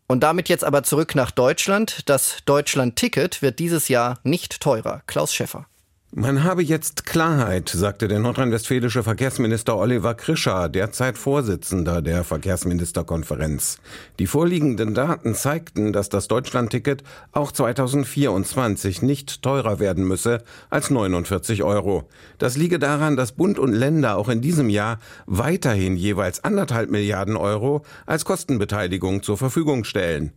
Und 0.09 0.21
damit 0.21 0.49
jetzt 0.49 0.65
aber 0.65 0.83
zurück 0.83 1.15
nach 1.15 1.31
Deutschland. 1.31 2.01
Das 2.07 2.39
Deutschland-Ticket 2.45 3.41
wird 3.41 3.59
dieses 3.59 3.89
Jahr 3.89 4.19
nicht 4.25 4.61
teurer. 4.61 5.03
Klaus 5.07 5.33
Schäffer. 5.33 5.67
Man 6.15 6.45
habe 6.45 6.63
jetzt 6.63 7.07
Klarheit, 7.07 7.71
sagte 7.71 8.07
der 8.07 8.19
nordrhein-westfälische 8.19 9.03
Verkehrsminister 9.03 9.79
Oliver 9.79 10.13
Krischer, 10.13 10.69
derzeit 10.69 11.17
Vorsitzender 11.17 12.03
der 12.03 12.23
Verkehrsministerkonferenz. 12.23 13.79
Die 14.19 14.27
vorliegenden 14.27 14.93
Daten 14.93 15.35
zeigten, 15.35 15.95
dass 15.95 16.11
das 16.11 16.29
Deutschlandticket 16.29 17.03
auch 17.33 17.51
2024 17.51 19.01
nicht 19.01 19.41
teurer 19.41 19.81
werden 19.81 20.07
müsse 20.07 20.45
als 20.69 20.91
49 20.91 21.63
Euro. 21.63 22.11
Das 22.37 22.59
liege 22.59 22.79
daran, 22.79 23.17
dass 23.17 23.33
Bund 23.33 23.59
und 23.59 23.73
Länder 23.73 24.19
auch 24.19 24.29
in 24.29 24.43
diesem 24.43 24.69
Jahr 24.69 24.99
weiterhin 25.25 25.97
jeweils 25.97 26.45
anderthalb 26.45 26.91
Milliarden 26.91 27.39
Euro 27.39 27.87
als 28.05 28.27
Kostenbeteiligung 28.27 29.23
zur 29.23 29.39
Verfügung 29.39 29.85
stellen. 29.85 30.33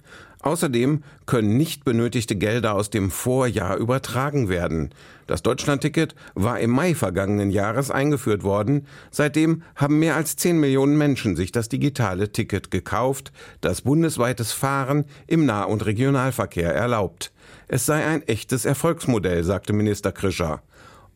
Außerdem 0.45 1.01
können 1.25 1.57
nicht 1.57 1.85
benötigte 1.85 2.35
Gelder 2.35 2.75
aus 2.75 2.91
dem 2.91 3.09
Vorjahr 3.09 3.77
übertragen 3.77 4.47
werden. 4.47 4.91
Das 5.25 5.41
Deutschlandticket 5.41 6.13
war 6.35 6.59
im 6.59 6.69
Mai 6.69 6.93
vergangenen 6.93 7.49
Jahres 7.49 7.89
eingeführt 7.89 8.43
worden. 8.43 8.85
Seitdem 9.09 9.63
haben 9.75 9.97
mehr 9.97 10.15
als 10.15 10.35
10 10.35 10.59
Millionen 10.59 10.99
Menschen 10.99 11.35
sich 11.35 11.51
das 11.51 11.67
digitale 11.67 12.31
Ticket 12.31 12.69
gekauft, 12.69 13.31
das 13.61 13.81
bundesweites 13.81 14.51
Fahren 14.51 15.05
im 15.25 15.47
Nah- 15.47 15.63
und 15.63 15.83
Regionalverkehr 15.83 16.71
erlaubt. 16.71 17.31
Es 17.67 17.87
sei 17.87 18.05
ein 18.05 18.21
echtes 18.27 18.65
Erfolgsmodell, 18.65 19.43
sagte 19.43 19.73
Minister 19.73 20.11
Krischer. 20.11 20.61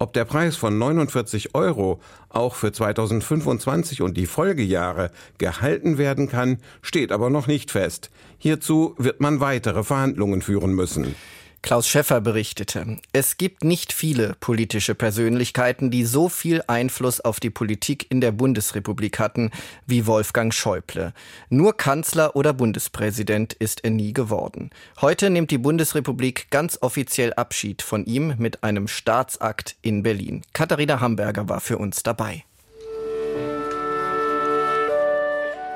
Ob 0.01 0.13
der 0.13 0.23
Preis 0.23 0.55
von 0.55 0.77
49 0.77 1.55
Euro 1.55 1.99
auch 2.29 2.55
für 2.55 2.71
2025 2.71 4.01
und 4.01 4.15
die 4.15 4.27
Folgejahre 4.27 5.11
gehalten 5.37 5.97
werden 5.97 6.29
kann, 6.29 6.59
steht 6.81 7.11
aber 7.11 7.29
noch 7.29 7.47
nicht 7.47 7.69
fest. 7.69 8.09
Hierzu 8.37 8.95
wird 8.97 9.19
man 9.19 9.41
weitere 9.41 9.83
Verhandlungen 9.83 10.41
führen 10.41 10.73
müssen. 10.73 11.15
Klaus 11.61 11.87
Schäffer 11.87 12.21
berichtete, 12.21 12.97
es 13.11 13.37
gibt 13.37 13.63
nicht 13.63 13.91
viele 13.91 14.35
politische 14.39 14.95
Persönlichkeiten, 14.95 15.91
die 15.91 16.05
so 16.05 16.29
viel 16.29 16.63
Einfluss 16.67 17.19
auf 17.19 17.39
die 17.39 17.49
Politik 17.49 18.09
in 18.09 18.21
der 18.21 18.31
Bundesrepublik 18.31 19.19
hatten 19.19 19.51
wie 19.85 20.07
Wolfgang 20.07 20.53
Schäuble. 20.53 21.13
Nur 21.49 21.75
Kanzler 21.75 22.35
oder 22.35 22.53
Bundespräsident 22.53 23.53
ist 23.53 23.83
er 23.83 23.91
nie 23.91 24.13
geworden. 24.13 24.69
Heute 25.01 25.29
nimmt 25.29 25.51
die 25.51 25.57
Bundesrepublik 25.57 26.49
ganz 26.49 26.77
offiziell 26.81 27.33
Abschied 27.33 27.81
von 27.81 28.05
ihm 28.05 28.35
mit 28.37 28.63
einem 28.63 28.87
Staatsakt 28.87 29.75
in 29.81 30.01
Berlin. 30.01 30.41
Katharina 30.53 31.01
Hamburger 31.01 31.49
war 31.49 31.59
für 31.59 31.77
uns 31.77 32.03
dabei. 32.03 32.45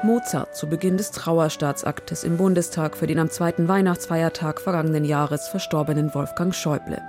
Mozart 0.04 0.54
zu 0.54 0.68
Beginn 0.68 0.98
des 0.98 1.12
Trauerstaatsaktes 1.12 2.26
im 2.26 2.36
Bundestag 2.36 2.98
für 2.98 3.08
den 3.08 3.20
am 3.20 3.30
zweiten 3.30 3.70
Weihnachtsfeiertag 3.70 4.60
vergangenen 4.60 5.06
Jahres 5.06 5.48
verstorbenen 5.48 6.14
Wolfgang 6.14 6.54
Schäuble. 6.54 7.02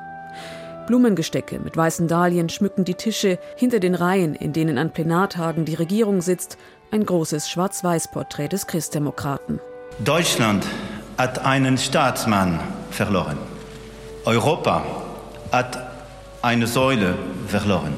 Blumengestecke 0.87 1.59
mit 1.59 1.77
weißen 1.77 2.07
Dahlien 2.07 2.49
schmücken 2.49 2.85
die 2.85 2.95
Tische 2.95 3.39
hinter 3.57 3.81
den 3.81 3.97
Reihen, 3.97 4.37
in 4.37 4.53
denen 4.53 4.79
an 4.79 4.93
Plenartagen 4.93 5.65
die 5.65 5.75
Regierung 5.75 6.21
sitzt, 6.21 6.57
ein 6.93 7.05
großes 7.05 7.51
Schwarz-Weiß-Porträt 7.51 8.49
des 8.49 8.69
Christdemokraten. 8.69 9.61
Deutschland 9.99 10.65
hat 11.19 11.45
einen 11.45 11.79
Staatsmann 11.79 12.61
verloren. 12.91 13.39
Europa 14.25 14.85
hat 15.51 15.85
eine 16.43 16.69
Säule 16.69 17.17
verloren. 17.49 17.95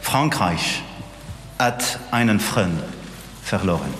Frankreich 0.00 0.82
hat 1.58 1.98
einen 2.12 2.38
Freund 2.38 2.78
verloren. 3.42 3.92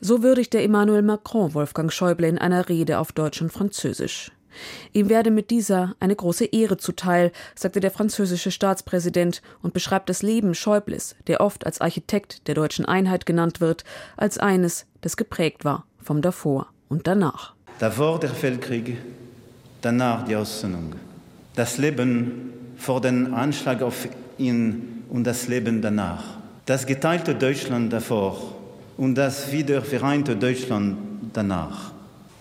So 0.00 0.22
würdigte 0.22 0.60
Emmanuel 0.60 1.02
Macron 1.02 1.54
Wolfgang 1.54 1.92
Schäuble 1.92 2.28
in 2.28 2.38
einer 2.38 2.68
Rede 2.68 2.98
auf 2.98 3.12
Deutsch 3.12 3.42
und 3.42 3.52
Französisch. 3.52 4.30
Ihm 4.92 5.08
werde 5.08 5.30
mit 5.30 5.50
dieser 5.50 5.94
eine 6.00 6.16
große 6.16 6.46
Ehre 6.46 6.76
zuteil, 6.76 7.32
sagte 7.54 7.80
der 7.80 7.90
französische 7.90 8.50
Staatspräsident 8.50 9.42
und 9.62 9.74
beschreibt 9.74 10.08
das 10.08 10.22
Leben 10.22 10.54
Schäubles, 10.54 11.16
der 11.26 11.40
oft 11.40 11.66
als 11.66 11.80
Architekt 11.80 12.48
der 12.48 12.54
deutschen 12.54 12.84
Einheit 12.84 13.26
genannt 13.26 13.60
wird, 13.60 13.84
als 14.16 14.38
eines, 14.38 14.86
das 15.00 15.16
geprägt 15.16 15.64
war 15.64 15.84
vom 16.02 16.22
davor 16.22 16.68
und 16.88 17.06
danach. 17.06 17.54
Davor 17.78 18.18
der 18.18 18.30
Weltkrieg, 18.42 18.96
danach 19.82 20.24
die 20.24 20.34
Aussöhnung. 20.34 20.94
Das 21.54 21.78
Leben 21.78 22.52
vor 22.76 23.00
dem 23.00 23.34
Anschlag 23.34 23.82
auf 23.82 24.08
ihn 24.38 25.04
und 25.08 25.24
das 25.24 25.48
Leben 25.48 25.82
danach. 25.82 26.24
Das 26.66 26.86
geteilte 26.86 27.34
Deutschland 27.34 27.92
davor 27.92 28.57
und 28.98 29.14
das 29.14 29.50
wiedervereinte 29.50 30.36
Deutschland 30.36 30.98
danach. 31.32 31.92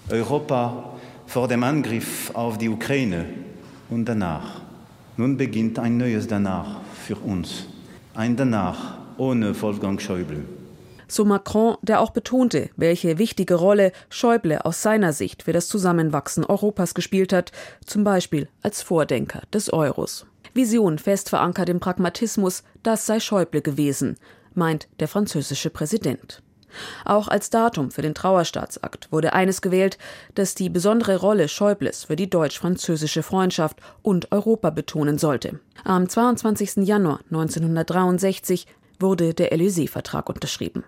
Europa 0.09 0.91
vor 1.27 1.47
dem 1.47 1.63
Angriff 1.63 2.31
auf 2.33 2.57
die 2.57 2.67
Ukraine 2.67 3.25
und 3.89 4.05
danach. 4.05 4.61
Nun 5.15 5.37
beginnt 5.37 5.79
ein 5.79 5.97
neues 5.97 6.27
Danach 6.27 6.81
für 7.05 7.15
uns. 7.15 7.65
Ein 8.13 8.35
Danach 8.35 8.97
ohne 9.17 9.59
Wolfgang 9.61 10.01
Schäuble. 10.01 10.43
So 11.07 11.25
Macron, 11.25 11.77
der 11.81 12.01
auch 12.01 12.09
betonte, 12.09 12.69
welche 12.75 13.17
wichtige 13.17 13.55
Rolle 13.55 13.91
Schäuble 14.09 14.65
aus 14.65 14.81
seiner 14.81 15.13
Sicht 15.13 15.43
für 15.43 15.53
das 15.53 15.67
Zusammenwachsen 15.67 16.43
Europas 16.43 16.93
gespielt 16.93 17.33
hat, 17.33 17.51
zum 17.85 18.03
Beispiel 18.03 18.49
als 18.61 18.81
Vordenker 18.81 19.43
des 19.53 19.71
Euros. 19.71 20.25
Vision 20.53 20.97
fest 20.97 21.29
verankert 21.29 21.69
im 21.69 21.79
Pragmatismus, 21.79 22.63
das 22.83 23.05
sei 23.05 23.19
Schäuble 23.19 23.61
gewesen, 23.61 24.17
meint 24.53 24.87
der 24.99 25.07
französische 25.07 25.69
Präsident. 25.69 26.41
Auch 27.05 27.27
als 27.27 27.49
Datum 27.49 27.91
für 27.91 28.01
den 28.01 28.13
Trauerstaatsakt 28.13 29.11
wurde 29.11 29.33
eines 29.33 29.61
gewählt, 29.61 29.97
das 30.35 30.55
die 30.55 30.69
besondere 30.69 31.17
Rolle 31.17 31.47
Schäubles 31.47 32.05
für 32.05 32.15
die 32.15 32.29
deutsch-französische 32.29 33.23
Freundschaft 33.23 33.79
und 34.01 34.31
Europa 34.31 34.69
betonen 34.69 35.17
sollte. 35.17 35.59
Am 35.83 36.07
22. 36.07 36.87
Januar 36.87 37.19
1963 37.31 38.67
wurde 38.99 39.33
der 39.33 39.53
Élysée-Vertrag 39.53 40.29
unterschrieben. 40.29 40.83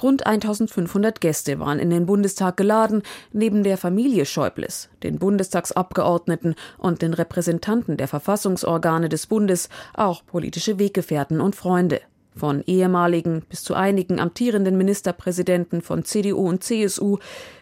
Rund 0.00 0.26
1500 0.26 1.20
Gäste 1.20 1.58
waren 1.58 1.80
in 1.80 1.90
den 1.90 2.06
Bundestag 2.06 2.56
geladen, 2.56 3.02
neben 3.32 3.64
der 3.64 3.76
Familie 3.76 4.24
Schäubles, 4.24 4.88
den 5.02 5.18
Bundestagsabgeordneten 5.18 6.54
und 6.78 7.02
den 7.02 7.14
Repräsentanten 7.14 7.96
der 7.96 8.06
Verfassungsorgane 8.06 9.08
des 9.08 9.26
Bundes, 9.26 9.68
auch 9.94 10.24
politische 10.24 10.78
Weggefährten 10.78 11.40
und 11.40 11.56
Freunde 11.56 12.00
von 12.36 12.62
ehemaligen 12.66 13.42
bis 13.48 13.64
zu 13.64 13.74
einigen 13.74 14.20
amtierenden 14.20 14.76
Ministerpräsidenten 14.76 15.80
von 15.82 16.04
CDU 16.04 16.48
und 16.48 16.62
CSU 16.62 17.18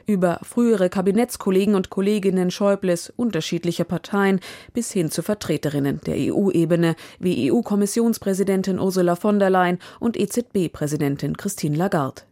über 0.06 0.40
frühere 0.42 0.90
Kabinettskollegen 0.90 1.74
und 1.74 1.90
Kolleginnen 1.90 2.50
Schäubles 2.50 3.12
unterschiedlicher 3.16 3.84
Parteien 3.84 4.40
bis 4.72 4.92
hin 4.92 5.10
zu 5.10 5.22
Vertreterinnen 5.22 6.00
der 6.04 6.16
EU-Ebene 6.18 6.96
wie 7.18 7.50
EU-Kommissionspräsidentin 7.50 8.78
Ursula 8.78 9.16
von 9.16 9.38
der 9.38 9.50
Leyen 9.50 9.78
und 10.00 10.16
EZB-Präsidentin 10.18 11.36
Christine 11.36 11.76
Lagarde. 11.76 12.22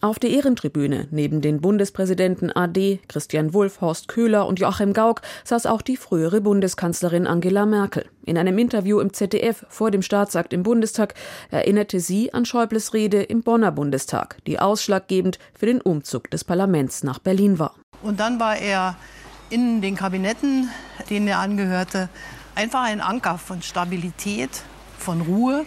Auf 0.00 0.18
der 0.18 0.30
Ehrentribüne 0.30 1.08
neben 1.10 1.40
den 1.40 1.60
Bundespräsidenten 1.60 2.54
AD, 2.54 3.00
Christian 3.08 3.52
Wulff, 3.54 3.80
Horst 3.80 4.08
Köhler 4.08 4.46
und 4.46 4.60
Joachim 4.60 4.92
Gauck 4.92 5.22
saß 5.44 5.66
auch 5.66 5.82
die 5.82 5.96
frühere 5.96 6.40
Bundeskanzlerin 6.40 7.26
Angela 7.26 7.66
Merkel. 7.66 8.04
In 8.24 8.38
einem 8.38 8.58
Interview 8.58 9.00
im 9.00 9.12
ZDF 9.12 9.64
vor 9.68 9.90
dem 9.90 10.02
Staatsakt 10.02 10.52
im 10.52 10.62
Bundestag 10.62 11.14
erinnerte 11.50 11.98
sie 12.00 12.32
an 12.32 12.44
Schäubles 12.44 12.94
Rede 12.94 13.22
im 13.22 13.42
Bonner 13.42 13.72
Bundestag, 13.72 14.36
die 14.46 14.58
ausschlaggebend 14.58 15.38
für 15.54 15.66
den 15.66 15.80
Umzug 15.80 16.30
des 16.30 16.44
Parlaments 16.44 17.02
nach 17.02 17.18
Berlin 17.18 17.58
war. 17.58 17.74
Und 18.02 18.20
dann 18.20 18.38
war 18.38 18.56
er 18.56 18.96
in 19.50 19.80
den 19.80 19.96
Kabinetten, 19.96 20.68
denen 21.08 21.26
er 21.26 21.38
angehörte, 21.38 22.08
einfach 22.54 22.84
ein 22.84 23.00
Anker 23.00 23.38
von 23.38 23.62
Stabilität, 23.62 24.50
von 24.98 25.22
Ruhe 25.22 25.64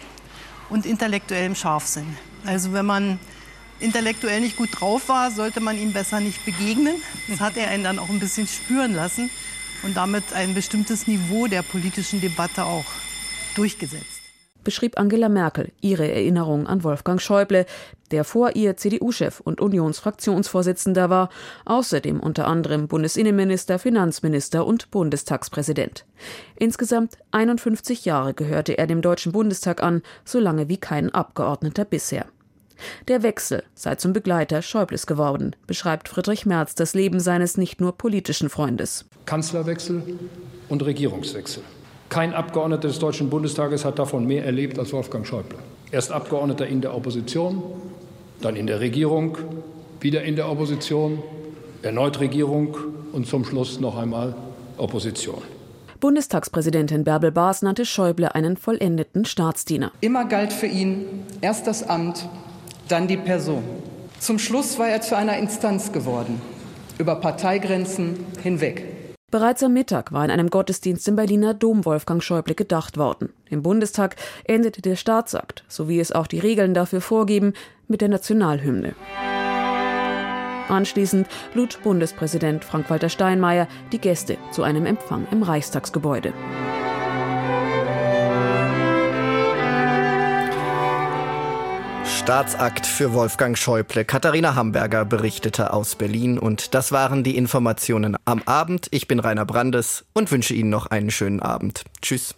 und 0.70 0.86
intellektuellem 0.86 1.54
Scharfsinn. 1.54 2.16
Also 2.46 2.72
wenn 2.72 2.86
man 2.86 3.18
intellektuell 3.82 4.40
nicht 4.40 4.56
gut 4.56 4.68
drauf 4.72 5.08
war, 5.08 5.30
sollte 5.30 5.60
man 5.60 5.76
ihm 5.76 5.92
besser 5.92 6.20
nicht 6.20 6.44
begegnen. 6.44 6.94
Das 7.28 7.40
hat 7.40 7.56
er 7.56 7.68
einen 7.68 7.84
dann 7.84 7.98
auch 7.98 8.08
ein 8.08 8.20
bisschen 8.20 8.46
spüren 8.46 8.94
lassen 8.94 9.30
und 9.82 9.96
damit 9.96 10.32
ein 10.32 10.54
bestimmtes 10.54 11.06
Niveau 11.06 11.46
der 11.46 11.62
politischen 11.62 12.20
Debatte 12.20 12.64
auch 12.64 12.86
durchgesetzt. 13.54 14.22
Beschrieb 14.64 14.98
Angela 14.98 15.28
Merkel 15.28 15.72
ihre 15.80 16.08
Erinnerung 16.08 16.68
an 16.68 16.84
Wolfgang 16.84 17.20
Schäuble, 17.20 17.66
der 18.12 18.22
vor 18.22 18.54
ihr 18.54 18.76
CDU-Chef 18.76 19.40
und 19.40 19.60
Unionsfraktionsvorsitzender 19.60 21.10
war, 21.10 21.30
außerdem 21.64 22.20
unter 22.20 22.46
anderem 22.46 22.86
Bundesinnenminister, 22.86 23.80
Finanzminister 23.80 24.64
und 24.64 24.92
Bundestagspräsident. 24.92 26.04
Insgesamt 26.54 27.18
51 27.32 28.04
Jahre 28.04 28.34
gehörte 28.34 28.78
er 28.78 28.86
dem 28.86 29.02
Deutschen 29.02 29.32
Bundestag 29.32 29.82
an, 29.82 30.02
so 30.24 30.38
lange 30.38 30.68
wie 30.68 30.78
kein 30.78 31.12
Abgeordneter 31.12 31.84
bisher. 31.84 32.26
Der 33.08 33.22
Wechsel 33.22 33.62
sei 33.74 33.94
zum 33.96 34.12
Begleiter 34.12 34.62
Schäubles 34.62 35.06
geworden, 35.06 35.54
beschreibt 35.66 36.08
Friedrich 36.08 36.46
Merz 36.46 36.74
das 36.74 36.94
Leben 36.94 37.20
seines 37.20 37.56
nicht 37.56 37.80
nur 37.80 37.92
politischen 37.96 38.48
Freundes. 38.48 39.04
Kanzlerwechsel 39.26 40.02
und 40.68 40.84
Regierungswechsel. 40.84 41.62
Kein 42.08 42.34
Abgeordneter 42.34 42.88
des 42.88 42.98
Deutschen 42.98 43.30
Bundestages 43.30 43.84
hat 43.84 43.98
davon 43.98 44.26
mehr 44.26 44.44
erlebt 44.44 44.78
als 44.78 44.92
Wolfgang 44.92 45.26
Schäuble. 45.26 45.58
Erst 45.90 46.12
Abgeordneter 46.12 46.66
in 46.66 46.80
der 46.80 46.94
Opposition, 46.94 47.62
dann 48.40 48.56
in 48.56 48.66
der 48.66 48.80
Regierung, 48.80 49.38
wieder 50.00 50.22
in 50.22 50.36
der 50.36 50.50
Opposition, 50.50 51.22
erneut 51.82 52.20
Regierung 52.20 52.76
und 53.12 53.26
zum 53.26 53.44
Schluss 53.44 53.80
noch 53.80 53.96
einmal 53.96 54.34
Opposition. 54.76 55.42
Bundestagspräsidentin 56.00 57.04
Bärbel 57.04 57.30
Baas 57.30 57.62
nannte 57.62 57.86
Schäuble 57.86 58.34
einen 58.34 58.56
vollendeten 58.56 59.24
Staatsdiener. 59.24 59.92
Immer 60.00 60.24
galt 60.24 60.52
für 60.52 60.66
ihn 60.66 61.04
erst 61.40 61.68
das 61.68 61.88
Amt, 61.88 62.28
dann 62.92 63.08
die 63.08 63.16
Person. 63.16 63.64
Zum 64.18 64.38
Schluss 64.38 64.78
war 64.78 64.88
er 64.88 65.00
zu 65.00 65.16
einer 65.16 65.38
Instanz 65.38 65.92
geworden, 65.92 66.40
über 66.98 67.16
Parteigrenzen 67.16 68.26
hinweg. 68.42 68.84
Bereits 69.30 69.62
am 69.62 69.72
Mittag 69.72 70.12
war 70.12 70.26
in 70.26 70.30
einem 70.30 70.50
Gottesdienst 70.50 71.08
im 71.08 71.16
Berliner 71.16 71.54
Dom 71.54 71.86
Wolfgang 71.86 72.22
Schäuble 72.22 72.54
gedacht 72.54 72.98
worden. 72.98 73.32
Im 73.48 73.62
Bundestag 73.62 74.16
endete 74.44 74.82
der 74.82 74.96
Staatsakt, 74.96 75.64
so 75.68 75.88
wie 75.88 76.00
es 76.00 76.12
auch 76.12 76.26
die 76.26 76.38
Regeln 76.38 76.74
dafür 76.74 77.00
vorgeben, 77.00 77.54
mit 77.88 78.02
der 78.02 78.10
Nationalhymne. 78.10 78.94
Anschließend 80.68 81.26
lud 81.54 81.78
Bundespräsident 81.82 82.62
Frank-Walter 82.62 83.08
Steinmeier 83.08 83.68
die 83.90 83.98
Gäste 83.98 84.36
zu 84.50 84.62
einem 84.62 84.84
Empfang 84.84 85.26
im 85.30 85.42
Reichstagsgebäude. 85.42 86.34
Staatsakt 92.22 92.86
für 92.86 93.14
Wolfgang 93.14 93.58
Schäuble. 93.58 94.04
Katharina 94.04 94.54
Hamburger 94.54 95.04
berichtete 95.04 95.72
aus 95.72 95.96
Berlin 95.96 96.38
und 96.38 96.72
das 96.72 96.92
waren 96.92 97.24
die 97.24 97.36
Informationen 97.36 98.16
am 98.24 98.42
Abend. 98.44 98.86
Ich 98.92 99.08
bin 99.08 99.18
Rainer 99.18 99.44
Brandes 99.44 100.04
und 100.12 100.30
wünsche 100.30 100.54
Ihnen 100.54 100.70
noch 100.70 100.86
einen 100.86 101.10
schönen 101.10 101.40
Abend. 101.40 101.82
Tschüss. 102.00 102.36